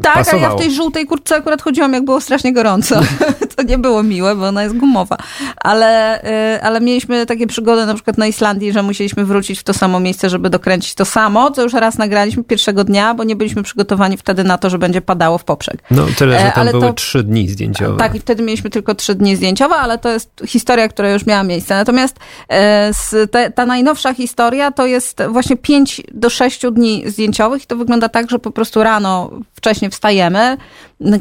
Tak, 0.02 0.16
a 0.16 0.20
ja 0.20 0.26
pasowało. 0.26 0.58
w 0.58 0.62
tej 0.62 0.72
żółtej 0.72 1.06
kurtce 1.06 1.36
akurat 1.36 1.62
chodziłam, 1.62 1.94
jak 1.94 2.06
było 2.06 2.22
strasznie 2.22 2.54
gorąco. 2.54 3.02
to 3.56 3.64
nie 3.64 3.78
było 3.78 4.04
miłe, 4.04 4.36
bo 4.36 4.48
ona 4.48 4.64
jest 4.64 4.78
gumowa. 4.78 5.18
Ale, 5.56 6.24
y, 6.56 6.62
ale 6.62 6.82
mieliśmy 6.82 7.26
takie 7.26 7.48
przygody 7.48 7.86
na 7.86 7.94
przykład 7.94 8.18
na 8.18 8.28
Islandii, 8.28 8.74
że 8.74 8.84
musieliśmy 8.84 9.26
wrócić 9.26 9.60
w 9.60 9.64
to 9.64 9.74
samo 9.74 10.00
miejsce, 10.00 10.30
żeby 10.30 10.50
dokręcić 10.50 10.94
to 10.94 11.06
samo, 11.06 11.52
co 11.52 11.64
już 11.64 11.74
raz 11.74 11.98
nagraliśmy 11.98 12.44
pierwszego 12.44 12.84
dnia, 12.84 13.14
bo 13.14 13.24
nie 13.24 13.36
byliśmy 13.36 13.64
przygotowani 13.64 14.18
wtedy 14.18 14.44
na 14.44 14.58
to, 14.58 14.70
że 14.70 14.78
będzie 14.78 15.02
padało 15.02 15.38
w 15.38 15.44
poprzek. 15.44 15.84
No 15.92 16.06
tyle, 16.18 16.40
że 16.40 16.46
E, 16.46 16.52
tam 16.52 16.62
ale 16.62 16.72
były 16.72 16.94
trzy 16.94 17.24
dni 17.24 17.50
zdjęciowe. 17.50 17.98
Tak, 17.98 18.16
i 18.16 18.20
wtedy 18.20 18.44
mieliśmy 18.44 18.70
tylko 18.70 18.96
trzy 18.96 19.16
dni 19.16 19.36
zdjęciowe, 19.36 19.76
ale 19.76 19.98
to 19.98 20.10
jest 20.10 20.30
historia, 20.48 20.88
która 20.88 21.12
już 21.12 21.26
miała 21.26 21.44
miejsce. 21.44 21.76
Natomiast 21.76 22.20
e, 22.48 22.92
te, 23.32 23.52
ta 23.52 23.66
najnowsza 23.66 24.14
historia 24.14 24.72
to 24.72 24.86
jest 24.86 25.24
właśnie 25.30 25.58
pięć 25.58 26.02
do 26.12 26.30
sześciu 26.30 26.72
dni 26.72 27.04
zdjęciowych 27.08 27.64
i 27.64 27.66
to 27.66 27.76
wygląda 27.76 28.10
tak, 28.10 28.30
że 28.30 28.40
po 28.40 28.52
prostu 28.52 28.84
rano 28.84 29.30
wcześnie 29.64 29.90
wstajemy, 29.90 30.58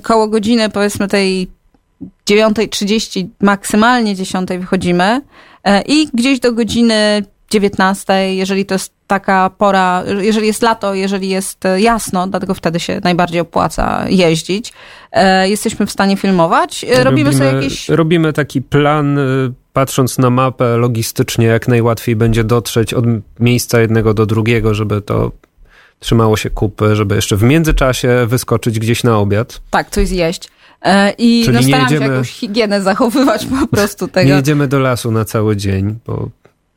koło 0.02 0.28
godziny 0.28 0.70
powiedzmy 0.70 1.08
tej 1.08 1.48
9.30, 2.30 3.26
maksymalnie 3.40 4.14
10 4.14 4.48
wychodzimy 4.58 5.20
e, 5.64 5.82
i 5.82 6.08
gdzieś 6.14 6.40
do 6.40 6.52
godziny 6.52 7.22
19, 7.50 8.34
jeżeli 8.34 8.66
to 8.66 8.74
jest 8.74 8.92
taka 9.06 9.50
pora, 9.58 10.04
jeżeli 10.20 10.46
jest 10.46 10.62
lato, 10.62 10.94
jeżeli 10.94 11.28
jest 11.28 11.66
e, 11.66 11.80
jasno, 11.80 12.26
dlatego 12.26 12.54
wtedy 12.54 12.80
się 12.80 13.00
najbardziej 13.04 13.40
opłaca 13.40 14.04
jeździć, 14.08 14.72
e, 15.12 15.48
jesteśmy 15.48 15.86
w 15.86 15.90
stanie 15.90 16.16
filmować. 16.16 16.84
E, 16.84 17.04
Robimy, 17.04 17.32
sobie 17.32 17.52
jakieś... 17.52 17.88
Robimy 17.88 18.32
taki 18.32 18.62
plan, 18.62 19.18
patrząc 19.72 20.18
na 20.18 20.30
mapę 20.30 20.76
logistycznie, 20.76 21.46
jak 21.46 21.68
najłatwiej 21.68 22.16
będzie 22.16 22.44
dotrzeć 22.44 22.94
od 22.94 23.04
miejsca 23.40 23.80
jednego 23.80 24.14
do 24.14 24.26
drugiego, 24.26 24.74
żeby 24.74 25.00
to 25.00 25.32
trzymało 26.02 26.36
się 26.36 26.50
kupy, 26.50 26.96
żeby 26.96 27.14
jeszcze 27.14 27.36
w 27.36 27.42
międzyczasie 27.42 28.26
wyskoczyć 28.26 28.78
gdzieś 28.78 29.04
na 29.04 29.18
obiad. 29.18 29.60
Tak, 29.70 29.90
coś 29.90 30.08
zjeść. 30.08 30.48
E, 30.82 31.10
I 31.10 31.42
Czyli 31.44 31.54
no, 31.54 31.60
nie 31.60 31.66
staram 31.66 31.88
się 31.88 31.94
jedziemy- 31.94 32.12
jakąś 32.12 32.30
higienę 32.30 32.82
zachowywać 32.82 33.46
po 33.60 33.66
prostu 33.66 34.08
tego. 34.08 34.28
Nie 34.30 34.34
jedziemy 34.36 34.68
do 34.68 34.78
lasu 34.78 35.10
na 35.10 35.24
cały 35.24 35.56
dzień, 35.56 35.98
bo 36.06 36.28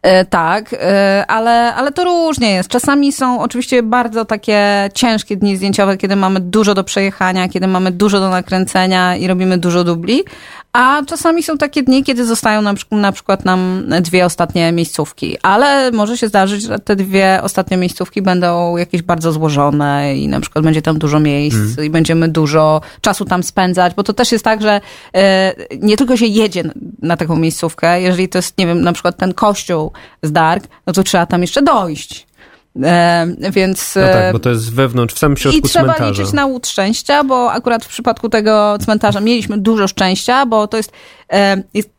E, 0.01 0.25
tak, 0.25 0.73
e, 0.73 1.25
ale, 1.27 1.75
ale 1.75 1.91
to 1.91 2.03
różnie 2.03 2.51
jest. 2.51 2.69
Czasami 2.69 3.11
są 3.13 3.41
oczywiście 3.41 3.83
bardzo 3.83 4.25
takie 4.25 4.89
ciężkie 4.93 5.37
dni 5.37 5.57
zdjęciowe, 5.57 5.97
kiedy 5.97 6.15
mamy 6.15 6.39
dużo 6.39 6.73
do 6.73 6.83
przejechania, 6.83 7.49
kiedy 7.49 7.67
mamy 7.67 7.91
dużo 7.91 8.19
do 8.19 8.29
nakręcenia 8.29 9.15
i 9.15 9.27
robimy 9.27 9.57
dużo 9.57 9.83
dubli, 9.83 10.23
a 10.75 11.01
czasami 11.07 11.43
są 11.43 11.57
takie 11.57 11.83
dni, 11.83 12.03
kiedy 12.03 12.25
zostają 12.25 12.61
na, 12.61 12.73
na 12.91 13.11
przykład 13.11 13.45
nam 13.45 13.83
dwie 14.01 14.25
ostatnie 14.25 14.71
miejscówki, 14.71 15.37
ale 15.41 15.91
może 15.91 16.17
się 16.17 16.27
zdarzyć, 16.27 16.61
że 16.63 16.79
te 16.79 16.95
dwie 16.95 17.39
ostatnie 17.43 17.77
miejscówki 17.77 18.21
będą 18.21 18.77
jakieś 18.77 19.01
bardzo 19.01 19.31
złożone 19.31 20.15
i 20.17 20.27
na 20.27 20.39
przykład 20.39 20.65
będzie 20.65 20.81
tam 20.81 20.99
dużo 20.99 21.19
miejsc 21.19 21.57
i 21.83 21.89
będziemy 21.89 22.27
dużo 22.27 22.81
czasu 23.01 23.25
tam 23.25 23.43
spędzać, 23.43 23.93
bo 23.93 24.03
to 24.03 24.13
też 24.13 24.31
jest 24.31 24.43
tak, 24.43 24.61
że 24.61 24.81
e, 25.15 25.53
nie 25.79 25.97
tylko 25.97 26.17
się 26.17 26.25
jedzie 26.25 26.63
na- 26.63 26.73
na 27.01 27.17
taką 27.17 27.35
miejscówkę, 27.35 28.01
jeżeli 28.01 28.29
to 28.29 28.37
jest, 28.37 28.57
nie 28.57 28.67
wiem, 28.67 28.81
na 28.81 28.93
przykład 28.93 29.17
ten 29.17 29.33
kościół 29.33 29.91
z 30.23 30.31
Dark, 30.31 30.67
no 30.87 30.93
to 30.93 31.03
trzeba 31.03 31.25
tam 31.25 31.41
jeszcze 31.41 31.61
dojść. 31.61 32.27
E, 32.83 33.27
więc... 33.51 33.95
no 33.95 34.01
e, 34.01 34.13
tak, 34.13 34.33
bo 34.33 34.39
to 34.39 34.49
jest 34.49 34.73
wewnątrz, 34.73 35.15
w 35.15 35.19
samym 35.19 35.37
i 35.37 35.39
środku 35.39 35.67
trzeba 35.67 35.85
cmentarza. 35.85 36.21
liczyć 36.21 36.33
na 36.33 36.45
łód 36.45 36.67
szczęścia, 36.67 37.23
bo 37.23 37.51
akurat 37.51 37.85
w 37.85 37.87
przypadku 37.87 38.29
tego 38.29 38.77
cmentarza 38.81 39.19
mieliśmy 39.19 39.57
dużo 39.57 39.87
szczęścia, 39.87 40.45
bo 40.45 40.67
to 40.67 40.77
jest, 40.77 40.91
e, 41.33 41.63
jest 41.73 41.89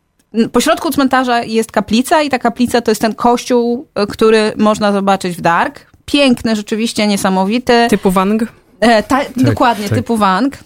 po 0.53 0.61
środku 0.61 0.91
cmentarza 0.91 1.43
jest 1.43 1.73
kaplica 1.73 2.23
i 2.23 2.31
ta 2.31 2.39
kaplica 2.39 2.81
to 2.81 2.91
jest 2.91 3.01
ten 3.01 3.15
kościół, 3.15 3.89
e, 3.95 4.07
który 4.07 4.53
można 4.57 4.93
zobaczyć 4.93 5.37
w 5.37 5.41
Dark. 5.41 5.87
Piękny, 6.05 6.57
rzeczywiście 6.57 7.07
niesamowity. 7.07 7.87
Typu 7.91 8.11
Wang. 8.11 8.43
E, 8.81 9.03
ta, 9.03 9.21
dokładnie, 9.37 9.89
tak. 9.89 9.99
typu 9.99 10.17
Wang. 10.17 10.59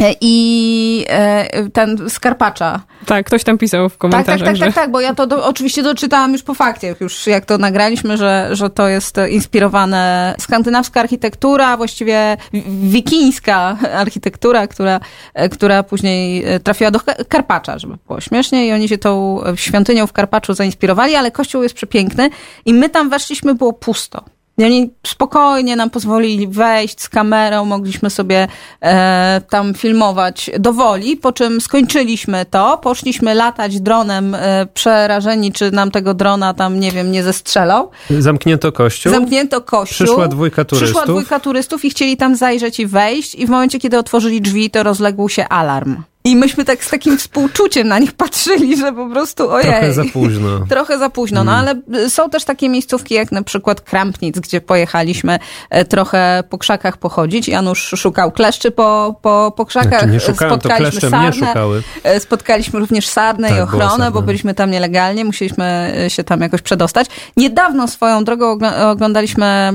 E, 0.00 0.14
I 0.20 1.04
e, 1.08 1.70
ten 1.70 2.10
skarpacza. 2.10 2.80
Tak, 3.06 3.26
ktoś 3.26 3.44
tam 3.44 3.58
pisał 3.58 3.88
w 3.88 3.92
Tak, 3.92 4.00
tak, 4.00 4.10
komentarzach, 4.10 4.48
tak, 4.48 4.56
że... 4.56 4.64
tak, 4.64 4.74
tak, 4.74 4.90
bo 4.90 5.00
ja 5.00 5.14
to 5.14 5.26
do, 5.26 5.46
oczywiście 5.46 5.82
doczytałam 5.82 6.32
już 6.32 6.42
po 6.42 6.54
fakcie, 6.54 6.94
już 7.00 7.26
jak 7.26 7.44
to 7.44 7.58
nagraliśmy, 7.58 8.16
że, 8.16 8.48
że 8.52 8.70
to 8.70 8.88
jest 8.88 9.16
inspirowane 9.30 10.34
skandynawska 10.38 11.00
architektura, 11.00 11.76
właściwie 11.76 12.36
wi- 12.52 12.64
wikińska 12.68 13.76
architektura, 13.94 14.66
która, 14.66 15.00
e, 15.34 15.48
która 15.48 15.82
później 15.82 16.44
trafiła 16.64 16.90
do 16.90 17.00
Ka- 17.00 17.24
Karpacza, 17.28 17.78
żeby 17.78 17.94
było 18.06 18.20
śmiesznie 18.20 18.66
i 18.68 18.72
oni 18.72 18.88
się 18.88 18.98
tą 18.98 19.40
świątynią 19.56 20.06
w 20.06 20.12
Karpaczu 20.12 20.54
zainspirowali, 20.54 21.14
ale 21.16 21.30
kościół 21.30 21.62
jest 21.62 21.74
przepiękny 21.74 22.30
i 22.64 22.74
my 22.74 22.88
tam 22.88 23.10
weszliśmy, 23.10 23.54
było 23.54 23.72
pusto. 23.72 24.24
Oni 24.58 24.90
spokojnie 25.06 25.76
nam 25.76 25.90
pozwolili 25.90 26.48
wejść 26.48 27.00
z 27.00 27.08
kamerą, 27.08 27.64
mogliśmy 27.64 28.10
sobie 28.10 28.48
e, 28.80 29.40
tam 29.50 29.74
filmować 29.74 30.50
do 30.58 30.72
woli, 30.72 31.16
po 31.16 31.32
czym 31.32 31.60
skończyliśmy 31.60 32.46
to, 32.50 32.78
poszliśmy 32.78 33.34
latać 33.34 33.80
dronem 33.80 34.34
e, 34.34 34.66
przerażeni, 34.74 35.52
czy 35.52 35.70
nam 35.70 35.90
tego 35.90 36.14
drona 36.14 36.54
tam, 36.54 36.80
nie 36.80 36.90
wiem, 36.90 37.12
nie 37.12 37.22
zestrzelał. 37.22 37.90
Zamknięto 38.18 38.72
kościół. 38.72 39.12
Zamknięto 39.12 39.60
kościół. 39.60 40.06
Przyszła 40.06 40.28
dwójka 40.28 40.64
turystów. 40.64 40.88
Przyszła 40.88 41.06
dwójka 41.06 41.40
turystów 41.40 41.84
i 41.84 41.90
chcieli 41.90 42.16
tam 42.16 42.36
zajrzeć 42.36 42.80
i 42.80 42.86
wejść 42.86 43.34
i 43.34 43.46
w 43.46 43.50
momencie, 43.50 43.78
kiedy 43.78 43.98
otworzyli 43.98 44.40
drzwi, 44.40 44.70
to 44.70 44.82
rozległ 44.82 45.28
się 45.28 45.48
alarm. 45.48 45.96
I 46.26 46.36
myśmy 46.36 46.64
tak 46.64 46.84
z 46.84 46.90
takim 46.90 47.18
współczuciem 47.18 47.88
na 47.88 47.98
nich 47.98 48.12
patrzyli, 48.22 48.76
że 48.76 48.92
po 48.92 49.08
prostu 49.08 49.50
ojej. 49.50 49.66
Trochę 49.70 49.92
za 49.92 50.02
późno. 50.12 50.48
Trochę 50.68 50.98
za 50.98 51.10
późno, 51.10 51.44
no 51.44 51.52
ale 51.52 51.74
y, 51.94 52.10
są 52.10 52.30
też 52.30 52.44
takie 52.44 52.68
miejscówki 52.68 53.14
jak 53.14 53.32
na 53.32 53.42
przykład 53.42 53.80
Krampnic, 53.80 54.38
gdzie 54.40 54.60
pojechaliśmy 54.60 55.38
e, 55.70 55.84
trochę 55.84 56.44
po 56.50 56.58
krzakach 56.58 56.96
pochodzić. 56.96 57.48
Janusz 57.48 57.92
szukał 57.96 58.32
kleszczy 58.32 58.70
po, 58.70 59.14
po, 59.22 59.52
po 59.56 59.66
krzakach. 59.66 59.90
Znaczy 60.00 60.06
nie 60.12 60.20
szukałem, 60.20 60.54
to 60.54 60.68
Spotkaliśmy 60.68 61.10
mnie 61.10 61.32
sarnę. 61.32 61.46
szukały. 61.48 61.82
E, 62.04 62.20
Spotkaliśmy 62.20 62.80
również 62.80 63.06
sarnę 63.08 63.48
Tak, 63.48 63.58
i 63.58 63.60
ochronę, 63.60 64.10
bo 64.10 64.22
byliśmy 64.22 64.54
tam 64.54 64.70
nielegalnie, 64.70 65.24
musieliśmy 65.24 65.94
e, 66.06 66.10
się 66.10 66.24
tam 66.24 66.40
jakoś 66.40 66.62
przedostać. 66.62 67.06
Niedawno 67.36 67.88
swoją 67.88 68.24
drogą 68.24 68.56
ogl- 68.58 68.90
oglądaliśmy 68.90 69.72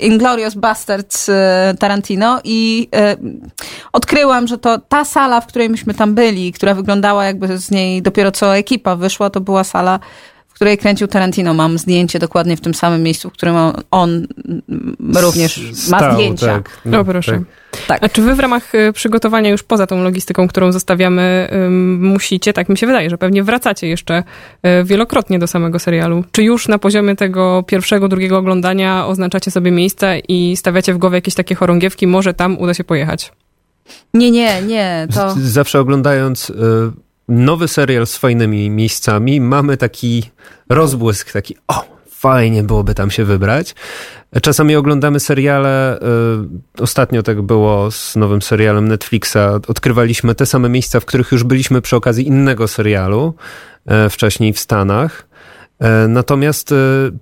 Inglorious 0.00 0.54
Bastards 0.54 1.30
Tarantino 1.78 2.40
i 2.44 2.88
odkryłam, 3.92 4.46
że 4.46 4.53
to 4.58 4.78
ta 4.78 5.04
sala, 5.04 5.40
w 5.40 5.46
której 5.46 5.68
myśmy 5.70 5.94
tam 5.94 6.14
byli, 6.14 6.52
która 6.52 6.74
wyglądała 6.74 7.24
jakby 7.24 7.58
z 7.58 7.70
niej 7.70 8.02
dopiero 8.02 8.32
co 8.32 8.56
ekipa 8.56 8.96
wyszła, 8.96 9.30
to 9.30 9.40
była 9.40 9.64
sala 9.64 10.00
w 10.54 10.56
której 10.56 10.78
kręcił 10.78 11.08
Tarantino. 11.08 11.54
Mam 11.54 11.78
zdjęcie 11.78 12.18
dokładnie 12.18 12.56
w 12.56 12.60
tym 12.60 12.74
samym 12.74 13.02
miejscu, 13.02 13.30
w 13.30 13.32
którym 13.32 13.56
on, 13.90 14.26
również 15.14 15.60
ma 15.90 15.98
Stał, 15.98 16.14
zdjęcia. 16.14 16.46
Tak, 16.46 16.70
no, 16.84 17.00
O, 17.00 17.04
proszę. 17.04 17.32
tak. 17.32 17.42
Tak. 17.86 18.04
A 18.04 18.08
czy 18.08 18.22
wy 18.22 18.34
w 18.34 18.40
ramach 18.40 18.74
y, 18.74 18.92
przygotowania 18.92 19.50
już 19.50 19.62
poza 19.62 19.86
tą 19.86 20.02
logistyką, 20.02 20.48
którą 20.48 20.72
zostawiamy, 20.72 21.48
musicie, 21.98 22.52
tak 22.52 22.68
mi 22.68 22.78
się 22.78 22.86
wydaje, 22.86 23.10
że 23.10 23.18
pewnie 23.18 23.42
wracacie 23.42 23.88
jeszcze 23.88 24.22
y, 24.66 24.84
wielokrotnie 24.84 25.38
do 25.38 25.46
samego 25.46 25.78
serialu? 25.78 26.24
Czy 26.32 26.42
już 26.42 26.68
na 26.68 26.78
poziomie 26.78 27.16
tego 27.16 27.62
pierwszego, 27.66 28.08
drugiego 28.08 28.38
oglądania 28.38 29.06
oznaczacie 29.06 29.50
sobie 29.50 29.70
miejsca 29.70 30.16
i 30.28 30.56
stawiacie 30.56 30.94
w 30.94 30.98
głowie 30.98 31.16
jakieś 31.16 31.34
takie 31.34 31.54
chorągiewki, 31.54 32.06
może 32.06 32.34
tam 32.34 32.58
uda 32.58 32.74
się 32.74 32.84
pojechać? 32.84 33.32
Nie, 34.14 34.30
nie, 34.30 34.62
nie. 34.62 35.08
To... 35.14 35.34
Zawsze 35.38 35.80
oglądając 35.80 36.50
y, 36.50 36.54
nowy 37.28 37.68
serial 37.68 38.06
z 38.06 38.16
fajnymi 38.16 38.70
miejscami, 38.70 39.40
mamy 39.40 39.76
taki 39.76 40.22
rozbłysk, 40.68 41.32
taki 41.32 41.56
o, 41.68 41.84
fajnie 42.10 42.62
byłoby 42.62 42.94
tam 42.94 43.10
się 43.10 43.24
wybrać. 43.24 43.74
Czasami 44.42 44.76
oglądamy 44.76 45.20
seriale, 45.20 45.98
y, 46.78 46.82
ostatnio 46.82 47.22
tak 47.22 47.42
było 47.42 47.90
z 47.90 48.16
nowym 48.16 48.42
serialem 48.42 48.88
Netflixa, 48.88 49.36
odkrywaliśmy 49.68 50.34
te 50.34 50.46
same 50.46 50.68
miejsca, 50.68 51.00
w 51.00 51.04
których 51.04 51.32
już 51.32 51.44
byliśmy 51.44 51.82
przy 51.82 51.96
okazji 51.96 52.26
innego 52.26 52.68
serialu, 52.68 53.34
y, 54.06 54.10
wcześniej 54.10 54.52
w 54.52 54.58
Stanach. 54.58 55.26
Natomiast 56.08 56.74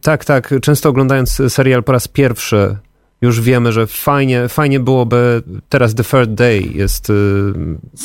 tak, 0.03 0.25
tak, 0.25 0.55
często 0.63 0.89
oglądając 0.89 1.43
serial 1.49 1.83
po 1.83 1.93
raz 1.93 2.09
pierwszy, 2.09 2.77
już 3.23 3.41
wiemy, 3.41 3.73
że 3.73 3.87
fajnie, 3.87 4.49
fajnie 4.49 4.81
byłoby, 4.81 5.43
teraz 5.69 5.95
The 5.95 6.05
Third 6.05 6.35
Day 6.35 6.63
jest 6.75 7.11
y, 7.11 7.15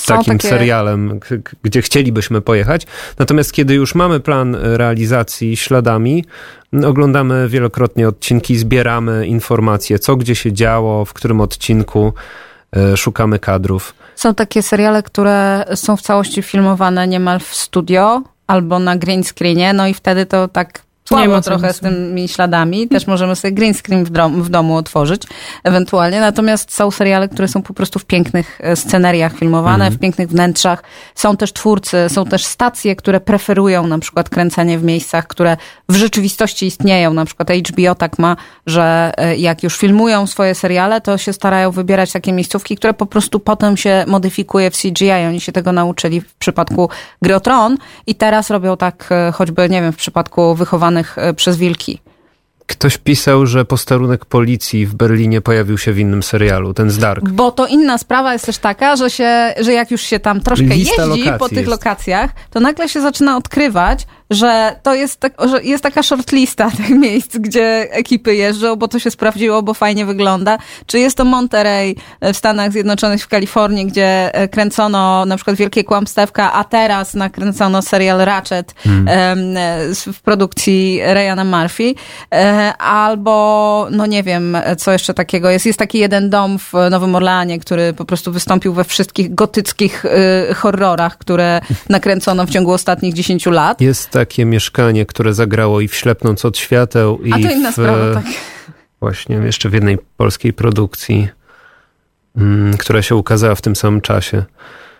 takim 0.08 0.38
takie... 0.38 0.50
serialem, 0.50 1.20
gdzie 1.64 1.82
chcielibyśmy 1.82 2.42
pojechać. 2.42 2.88
Natomiast 3.20 3.52
kiedy 3.52 3.74
już 3.74 3.96
mamy 3.96 4.20
plan 4.20 4.58
realizacji 4.62 5.58
śladami, 5.58 6.26
oglądamy 6.86 7.50
wielokrotnie 7.50 8.08
odcinki, 8.08 8.58
zbieramy 8.58 9.28
informacje, 9.28 10.00
co 10.00 10.16
gdzie 10.16 10.36
się 10.36 10.54
działo, 10.54 11.06
w 11.06 11.14
którym 11.14 11.42
odcinku, 11.42 12.14
y, 12.94 12.98
szukamy 12.98 13.40
kadrów. 13.40 13.94
Są 14.16 14.36
takie 14.36 14.64
seriale, 14.64 15.04
które 15.04 15.66
są 15.76 15.98
w 15.98 16.02
całości 16.02 16.42
filmowane 16.42 17.08
niemal 17.08 17.40
w 17.40 17.56
studio 17.56 18.24
albo 18.48 18.80
na 18.80 18.96
green 18.96 19.24
screenie, 19.24 19.74
no 19.74 19.88
i 19.88 19.94
wtedy 19.94 20.26
to 20.26 20.48
tak 20.48 20.87
słabo 21.08 21.42
trochę 21.42 21.74
z 21.74 21.80
tymi 21.80 22.28
śladami. 22.28 22.88
Też 22.88 23.08
możemy 23.08 23.36
sobie 23.36 23.52
green 23.52 23.74
screen 23.74 24.04
w, 24.04 24.10
dom, 24.10 24.44
w 24.44 24.50
domu 24.50 24.76
otworzyć 24.76 25.22
ewentualnie. 25.64 26.20
Natomiast 26.20 26.74
są 26.74 26.92
seriale, 26.92 27.30
które 27.30 27.48
są 27.48 27.62
po 27.62 27.74
prostu 27.74 28.00
w 28.00 28.06
pięknych 28.06 28.60
e, 28.64 28.76
sceneriach 28.76 29.38
filmowane, 29.38 29.86
mm. 29.86 29.98
w 29.98 30.00
pięknych 30.00 30.30
wnętrzach. 30.30 30.84
Są 31.16 31.38
też 31.38 31.54
twórcy, 31.54 31.98
są 32.10 32.26
też 32.26 32.46
stacje, 32.46 32.96
które 32.96 33.20
preferują 33.20 33.88
na 33.88 34.00
przykład 34.00 34.30
kręcenie 34.30 34.78
w 34.80 34.84
miejscach, 34.84 35.28
które 35.28 35.58
w 35.90 35.96
rzeczywistości 35.96 36.66
istnieją. 36.66 37.14
Na 37.14 37.26
przykład 37.26 37.50
HBO 37.50 37.96
tak 37.96 38.20
ma, 38.20 38.36
że 38.66 39.14
e, 39.18 39.38
jak 39.38 39.64
już 39.64 39.78
filmują 39.78 40.28
swoje 40.28 40.56
seriale, 40.56 41.02
to 41.02 41.18
się 41.18 41.34
starają 41.34 41.72
wybierać 41.72 42.12
takie 42.12 42.34
miejscówki, 42.34 42.76
które 42.76 42.94
po 42.94 43.06
prostu 43.06 43.40
potem 43.40 43.78
się 43.78 44.06
modyfikuje 44.08 44.72
w 44.72 44.78
CGI. 44.78 45.12
Oni 45.28 45.42
się 45.42 45.52
tego 45.52 45.72
nauczyli 45.72 46.22
w 46.22 46.34
przypadku 46.34 46.90
Gry 47.22 47.36
i 48.08 48.16
teraz 48.16 48.50
robią 48.50 48.78
tak 48.78 49.10
e, 49.12 49.32
choćby, 49.32 49.70
nie 49.70 49.82
wiem, 49.82 49.94
w 49.94 49.98
przypadku 49.98 50.56
wychowanych 50.56 50.97
E, 51.18 51.34
przez 51.34 51.58
wilki. 51.58 52.00
Ktoś 52.68 52.98
pisał, 52.98 53.46
że 53.46 53.66
posterunek 53.66 54.26
policji 54.26 54.86
w 54.86 54.96
Berlinie 54.96 55.42
pojawił 55.42 55.78
się 55.78 55.94
w 55.94 56.00
innym 56.00 56.24
serialu, 56.24 56.74
ten 56.74 56.90
z 56.90 56.98
Dark. 56.98 57.30
Bo 57.30 57.52
to 57.52 57.68
inna 57.68 57.98
sprawa 57.98 58.34
jest 58.34 58.46
też 58.46 58.58
taka, 58.58 58.96
że, 58.96 59.10
się, 59.10 59.54
że 59.60 59.74
jak 59.74 59.92
już 59.92 60.02
się 60.02 60.20
tam 60.20 60.42
troszkę 60.42 60.66
Lista 60.66 61.06
jeździ 61.06 61.32
po 61.40 61.50
tych 61.50 61.58
jest. 61.58 61.70
lokacjach, 61.70 62.32
to 62.52 62.60
nagle 62.60 62.90
się 62.90 63.02
zaczyna 63.02 63.38
odkrywać, 63.38 64.06
że 64.30 64.76
to 64.84 64.96
jest, 64.96 65.20
tak, 65.20 65.34
że 65.50 65.64
jest 65.64 65.84
taka 65.84 66.04
shortlista 66.04 66.72
tych 66.78 66.90
miejsc, 66.90 67.38
gdzie 67.38 67.88
ekipy 67.92 68.36
jeżdżą, 68.36 68.76
bo 68.76 68.88
to 68.88 69.00
się 69.00 69.12
sprawdziło, 69.12 69.64
bo 69.64 69.74
fajnie 69.74 70.06
wygląda. 70.06 70.58
Czy 70.86 71.00
jest 71.00 71.18
to 71.18 71.26
Monterey 71.26 71.96
w 72.22 72.38
Stanach 72.38 72.72
Zjednoczonych, 72.72 73.24
w 73.24 73.28
Kalifornii, 73.28 73.86
gdzie 73.86 74.36
e, 74.36 74.48
kręcono 74.48 75.26
na 75.26 75.36
przykład 75.36 75.58
Wielkie 75.58 75.84
Kłamstewka, 75.84 76.54
a 76.54 76.64
teraz 76.64 77.14
nakręcono 77.14 77.82
serial 77.82 78.20
Ratchet 78.20 78.74
hmm. 78.78 79.08
w 80.14 80.22
produkcji 80.22 81.00
Ryana 81.04 81.44
Murphy. 81.44 81.94
E, 82.58 82.78
albo, 82.78 83.88
no 83.92 84.06
nie 84.06 84.24
wiem, 84.24 84.58
co 84.78 84.92
jeszcze 84.92 85.14
takiego 85.14 85.50
jest. 85.50 85.66
Jest 85.66 85.80
taki 85.80 86.00
jeden 86.00 86.30
dom 86.30 86.60
w 86.60 86.74
Nowym 86.92 87.16
Orleanie, 87.16 87.60
który 87.60 87.94
po 87.94 88.06
prostu 88.06 88.32
wystąpił 88.32 88.74
we 88.74 88.84
wszystkich 88.84 89.36
gotyckich 89.36 90.06
e, 90.06 90.54
horrorach, 90.54 91.18
które 91.18 91.62
nakręcono 91.90 92.46
w 92.46 92.50
ciągu 92.50 92.72
ostatnich 92.72 93.14
10 93.14 93.46
lat. 93.46 93.82
Jest 93.82 94.10
takie 94.10 94.46
mieszkanie, 94.46 95.06
które 95.06 95.34
zagrało 95.34 95.82
i 95.82 95.88
w 95.88 95.96
Ślepnąc 95.96 96.46
od 96.46 96.58
świateł 96.58 97.20
i 97.24 97.34
A 97.34 97.36
to 97.36 97.54
inna 97.54 97.72
w, 97.72 97.74
sprawa, 97.74 98.14
tak. 98.14 98.26
Właśnie 99.00 99.36
jeszcze 99.36 99.70
w 99.70 99.74
jednej 99.74 99.98
polskiej 100.18 100.54
produkcji, 100.54 101.28
mm, 102.38 102.78
która 102.78 103.02
się 103.02 103.16
ukazała 103.16 103.56
w 103.56 103.62
tym 103.62 103.76
samym 103.76 104.02
czasie. 104.02 104.44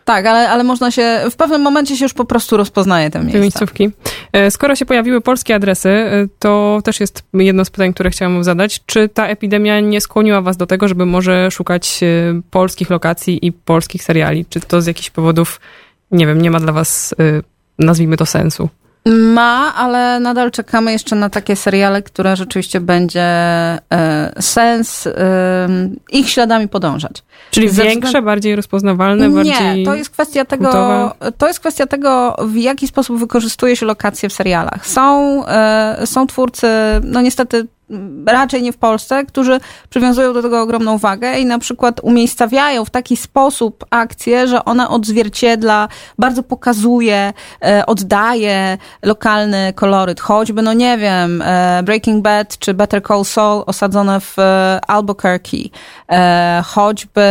Tak, 0.08 0.26
ale, 0.26 0.50
ale 0.50 0.64
można 0.64 0.92
się, 0.92 1.22
w 1.32 1.36
pewnym 1.36 1.62
momencie 1.62 1.98
się 1.98 2.06
już 2.06 2.14
po 2.14 2.26
prostu 2.26 2.58
rozpoznaje 2.58 3.10
te 3.10 3.20
miejsca. 3.20 3.38
Te 3.38 3.42
miejscówki. 3.42 3.90
E, 4.34 4.52
skoro 4.52 4.76
się 4.76 4.86
pojawiły 4.86 5.22
polskie 5.22 5.56
adresy, 5.56 5.90
e, 5.90 6.28
to 6.40 6.80
też 6.84 7.00
jest 7.00 7.24
jedno 7.34 7.66
z 7.66 7.70
pytań, 7.70 7.94
które 7.94 8.10
chciałam 8.10 8.44
zadać. 8.44 8.82
Czy 8.86 9.10
ta 9.10 9.28
epidemia 9.28 9.80
nie 9.80 10.02
skłoniła 10.02 10.42
was 10.42 10.58
do 10.58 10.68
tego, 10.68 10.88
żeby 10.88 11.06
może 11.06 11.52
szukać 11.52 12.00
e, 12.04 12.42
polskich 12.52 12.90
lokacji 12.90 13.46
i 13.46 13.52
polskich 13.52 14.04
seriali? 14.04 14.46
Czy 14.50 14.60
to 14.60 14.82
z 14.82 14.88
jakichś 14.88 15.10
powodów, 15.10 15.60
nie 16.12 16.28
wiem, 16.28 16.42
nie 16.42 16.52
ma 16.52 16.60
dla 16.60 16.74
was, 16.74 17.16
nazwijmy 17.80 18.18
to 18.18 18.26
sensu? 18.26 18.70
Ma, 19.08 19.74
ale 19.76 20.20
nadal 20.20 20.52
czekamy 20.52 20.92
jeszcze 20.92 21.16
na 21.16 21.30
takie 21.30 21.56
seriale, 21.56 22.02
które 22.02 22.36
rzeczywiście 22.36 22.80
będzie 22.80 23.22
e, 23.22 23.80
sens 24.40 25.08
e, 25.08 25.14
ich 26.12 26.30
śladami 26.30 26.68
podążać. 26.68 27.24
Czyli 27.52 27.70
Ze 27.70 27.84
większe, 27.84 28.22
bardziej 28.22 28.56
rozpoznawalne, 28.56 29.30
Nie, 29.30 29.36
bardziej. 29.36 29.78
Nie, 29.80 29.86
to 29.86 29.96
jest 29.96 30.10
kwestia 30.10 30.46
tego, 30.46 30.72
to 31.38 31.48
jest 31.48 31.60
kwestia 31.60 31.88
tego, 31.88 32.36
w 32.46 32.56
jaki 32.56 32.88
sposób 32.88 33.20
wykorzystuje 33.20 33.76
się 33.76 33.86
lokacje 33.86 34.30
w 34.30 34.34
serialach. 34.34 34.88
Są, 34.88 35.44
e, 35.48 36.02
są 36.06 36.28
twórcy, 36.28 36.68
no 37.04 37.22
niestety 37.22 37.68
raczej 38.26 38.62
nie 38.62 38.74
w 38.74 38.78
Polsce, 38.78 39.26
którzy 39.26 39.60
przywiązują 39.90 40.34
do 40.34 40.42
tego 40.42 40.62
ogromną 40.62 40.98
wagę 40.98 41.40
i 41.40 41.46
na 41.46 41.60
przykład 41.60 42.00
umiejscawiają 42.04 42.86
w 42.86 42.90
taki 42.90 43.18
sposób 43.18 43.86
akcję, 43.90 44.48
że 44.48 44.66
ona 44.66 44.90
odzwierciedla, 44.90 45.88
bardzo 46.20 46.44
pokazuje, 46.44 47.34
e, 47.66 47.86
oddaje 47.86 48.78
lokalny 49.04 49.74
koloryt. 49.74 50.20
Choćby, 50.20 50.62
no 50.62 50.74
nie 50.74 50.98
wiem, 50.98 51.42
e, 51.42 51.84
Breaking 51.84 52.24
Bad 52.24 52.58
czy 52.58 52.74
Better 52.74 53.04
Call 53.04 53.26
Saul 53.26 53.64
osadzone 53.66 54.20
w 54.22 54.40
e, 54.40 54.80
Albuquerque. 54.88 55.70
Choćby, 56.64 57.22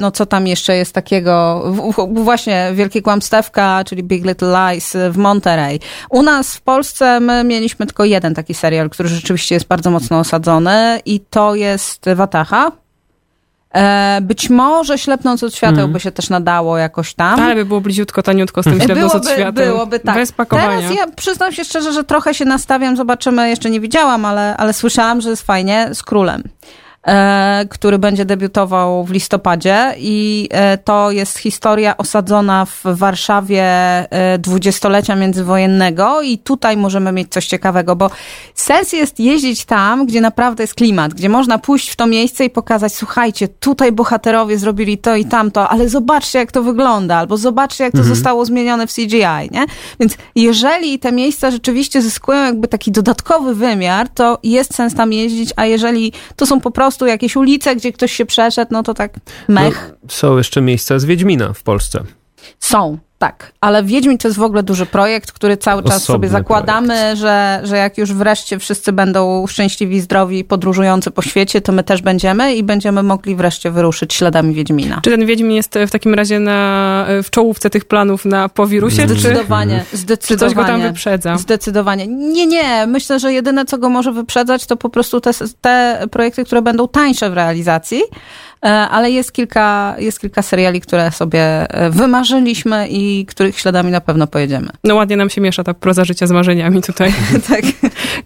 no 0.00 0.10
co 0.10 0.26
tam 0.26 0.46
jeszcze 0.46 0.76
jest 0.76 0.92
takiego, 0.92 1.64
właśnie 2.12 2.70
Wielkie 2.74 3.02
Kłamstewka, 3.02 3.84
czyli 3.86 4.02
Big 4.02 4.24
Little 4.24 4.72
Lies 4.72 4.96
w 5.10 5.16
Monterey. 5.16 5.80
U 6.10 6.22
nas 6.22 6.56
w 6.56 6.60
Polsce 6.60 7.20
my 7.20 7.44
mieliśmy 7.44 7.86
tylko 7.86 8.04
jeden 8.04 8.34
taki 8.34 8.54
serial, 8.54 8.90
który 8.90 9.08
rzeczywiście 9.08 9.54
jest 9.54 9.66
bardzo 9.66 9.90
mocno 10.00 10.18
osadzony 10.18 11.00
i 11.04 11.20
to 11.20 11.54
jest 11.54 12.06
Wataha. 12.14 12.72
E, 13.74 14.18
być 14.22 14.50
może 14.50 14.98
ślepnąc 14.98 15.42
od 15.42 15.54
świateł 15.54 15.78
mm. 15.78 15.92
by 15.92 16.00
się 16.00 16.12
też 16.12 16.30
nadało 16.30 16.78
jakoś 16.78 17.14
tam. 17.14 17.40
Ale 17.40 17.54
by 17.54 17.64
było 17.64 17.80
bliziutko, 17.80 18.22
taniutko 18.22 18.62
z 18.62 18.64
tym 18.64 18.80
ślepnąc 18.80 19.12
byłoby, 19.12 19.28
od 19.28 19.34
świateł. 19.34 19.64
Byłoby 19.66 20.00
tak. 20.00 20.14
Bez 20.14 20.32
pakowania. 20.32 20.80
Teraz 20.80 20.96
ja 20.96 21.06
przyznam 21.16 21.52
się 21.52 21.64
szczerze, 21.64 21.92
że 21.92 22.04
trochę 22.04 22.34
się 22.34 22.44
nastawiam, 22.44 22.96
zobaczymy, 22.96 23.48
jeszcze 23.48 23.70
nie 23.70 23.80
widziałam, 23.80 24.24
ale, 24.24 24.56
ale 24.56 24.72
słyszałam, 24.72 25.20
że 25.20 25.30
jest 25.30 25.42
fajnie 25.42 25.88
z 25.92 26.02
królem. 26.02 26.42
E, 27.06 27.66
który 27.70 27.98
będzie 27.98 28.24
debiutował 28.24 29.04
w 29.04 29.10
listopadzie 29.10 29.94
i 29.98 30.48
e, 30.50 30.78
to 30.78 31.10
jest 31.10 31.38
historia 31.38 31.96
osadzona 31.96 32.64
w 32.64 32.80
Warszawie 32.84 33.62
e, 33.62 34.38
dwudziestolecia 34.38 35.16
międzywojennego 35.16 36.22
i 36.22 36.38
tutaj 36.38 36.76
możemy 36.76 37.12
mieć 37.12 37.32
coś 37.32 37.46
ciekawego, 37.46 37.96
bo 37.96 38.10
sens 38.54 38.92
jest 38.92 39.20
jeździć 39.20 39.64
tam, 39.64 40.06
gdzie 40.06 40.20
naprawdę 40.20 40.62
jest 40.62 40.74
klimat, 40.74 41.14
gdzie 41.14 41.28
można 41.28 41.58
pójść 41.58 41.90
w 41.90 41.96
to 41.96 42.06
miejsce 42.06 42.44
i 42.44 42.50
pokazać, 42.50 42.94
słuchajcie, 42.94 43.48
tutaj 43.48 43.92
bohaterowie 43.92 44.58
zrobili 44.58 44.98
to 44.98 45.16
i 45.16 45.24
tamto, 45.24 45.68
ale 45.68 45.88
zobaczcie, 45.88 46.38
jak 46.38 46.52
to 46.52 46.62
wygląda, 46.62 47.16
albo 47.16 47.36
zobaczcie, 47.36 47.84
jak 47.84 47.92
to 47.92 47.98
mhm. 47.98 48.16
zostało 48.16 48.44
zmienione 48.44 48.86
w 48.86 48.92
CGI, 48.94 49.50
nie? 49.50 49.66
Więc 50.00 50.16
jeżeli 50.34 50.98
te 50.98 51.12
miejsca 51.12 51.50
rzeczywiście 51.50 52.02
zyskują 52.02 52.44
jakby 52.44 52.68
taki 52.68 52.92
dodatkowy 52.92 53.54
wymiar, 53.54 54.08
to 54.08 54.38
jest 54.42 54.74
sens 54.74 54.94
tam 54.94 55.12
jeździć, 55.12 55.52
a 55.56 55.66
jeżeli 55.66 56.12
to 56.36 56.46
są 56.46 56.60
po 56.60 56.70
prostu 56.70 56.87
prostu 56.88 57.06
jakieś 57.06 57.36
ulice, 57.36 57.76
gdzie 57.76 57.92
ktoś 57.92 58.12
się 58.12 58.26
przeszedł, 58.26 58.72
no 58.72 58.82
to 58.82 58.94
tak 58.94 59.12
mech. 59.48 59.92
No, 60.02 60.08
są 60.08 60.36
jeszcze 60.36 60.60
miejsca 60.60 60.98
z 60.98 61.04
Wiedźmina 61.04 61.52
w 61.52 61.62
Polsce. 61.62 62.04
Są, 62.60 62.98
tak, 63.18 63.52
ale 63.60 63.82
Wiedźmin 63.82 64.18
to 64.18 64.28
jest 64.28 64.38
w 64.38 64.42
ogóle 64.42 64.62
duży 64.62 64.86
projekt, 64.86 65.32
który 65.32 65.56
cały 65.56 65.82
czas 65.82 65.96
Osobny 65.96 66.06
sobie 66.14 66.28
zakładamy, 66.28 67.16
że, 67.16 67.60
że 67.64 67.76
jak 67.76 67.98
już 67.98 68.12
wreszcie 68.12 68.58
wszyscy 68.58 68.92
będą 68.92 69.46
szczęśliwi, 69.46 70.00
zdrowi, 70.00 70.44
podróżujący 70.44 71.10
po 71.10 71.22
świecie, 71.22 71.60
to 71.60 71.72
my 71.72 71.84
też 71.84 72.02
będziemy 72.02 72.54
i 72.54 72.62
będziemy 72.62 73.02
mogli 73.02 73.36
wreszcie 73.36 73.70
wyruszyć 73.70 74.14
śladami 74.14 74.54
Wiedźmina. 74.54 75.00
Czy 75.04 75.10
ten 75.10 75.26
Wiedźmin 75.26 75.52
jest 75.52 75.78
w 75.86 75.90
takim 75.90 76.14
razie 76.14 76.40
na, 76.40 77.06
w 77.22 77.30
czołówce 77.30 77.70
tych 77.70 77.84
planów 77.84 78.24
na 78.24 78.48
powirusie? 78.48 79.08
Zdecydowanie. 79.08 79.84
Czy, 79.90 79.96
zdecydowanie. 79.96 80.50
Czy 80.50 80.54
coś 80.54 80.54
go 80.54 80.72
tam 80.72 80.82
wyprzedza? 80.82 81.38
Zdecydowanie. 81.38 82.06
Nie, 82.06 82.46
nie. 82.46 82.86
Myślę, 82.86 83.20
że 83.20 83.32
jedyne, 83.32 83.64
co 83.64 83.78
go 83.78 83.88
może 83.88 84.12
wyprzedzać, 84.12 84.66
to 84.66 84.76
po 84.76 84.90
prostu 84.90 85.20
te, 85.20 85.30
te 85.60 86.06
projekty, 86.10 86.44
które 86.44 86.62
będą 86.62 86.88
tańsze 86.88 87.30
w 87.30 87.34
realizacji, 87.34 88.02
E, 88.64 88.68
ale 88.68 89.10
jest 89.10 89.32
kilka, 89.32 89.94
jest 89.98 90.20
kilka 90.20 90.42
seriali, 90.42 90.80
które 90.80 91.10
sobie 91.10 91.40
e, 91.40 91.90
wymarzyliśmy 91.90 92.88
i 92.88 93.07
których 93.28 93.58
śladami 93.58 93.90
na 93.90 94.00
pewno 94.00 94.26
pojedziemy. 94.26 94.68
No 94.84 94.94
ładnie 94.94 95.16
nam 95.16 95.30
się 95.30 95.40
miesza 95.40 95.64
ta 95.64 95.74
proza 95.74 96.04
życia 96.04 96.26
z 96.26 96.30
marzeniami 96.30 96.82
tutaj. 96.82 97.12
tak. 97.48 97.62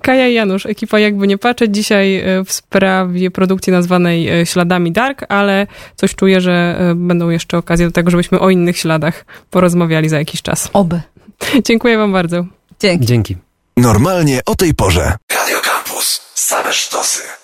Kaja 0.03 0.29
i 0.29 0.35
Janusz, 0.35 0.67
ekipa 0.67 0.99
jakby 0.99 1.27
nie 1.29 1.39
patrzeć 1.39 1.75
dzisiaj 1.75 2.17
e, 2.17 2.45
w 2.45 2.53
sprawie 2.53 3.31
produkcji 3.31 3.73
nazwanej 3.73 4.47
Śladami 4.47 4.93
Dark, 4.93 5.25
ale 5.29 5.67
coś 5.97 6.15
czuję, 6.15 6.41
że 6.41 6.79
będą 6.97 7.31
jeszcze 7.31 7.59
okazje 7.59 7.87
do 7.87 7.93
tego, 7.93 8.11
żebyśmy 8.11 8.41
o 8.41 8.51
innych 8.51 8.79
śladach 8.79 9.25
porozmawiali 9.51 10.09
za 10.09 10.19
jakiś 10.19 10.43
czas. 10.43 10.71
Oby. 10.73 11.01
Dziękuję 11.65 11.99
wam 11.99 12.13
bardzo. 12.13 12.45
Dzięki. 12.81 13.07
Dzięki. 13.07 13.37
Normalnie 13.77 14.41
o 14.47 14.55
tej 14.55 14.75
porze. 14.75 15.17
Radio 15.35 15.61
Campus. 15.61 16.21
Same 16.35 16.73
sztosy. 16.73 17.42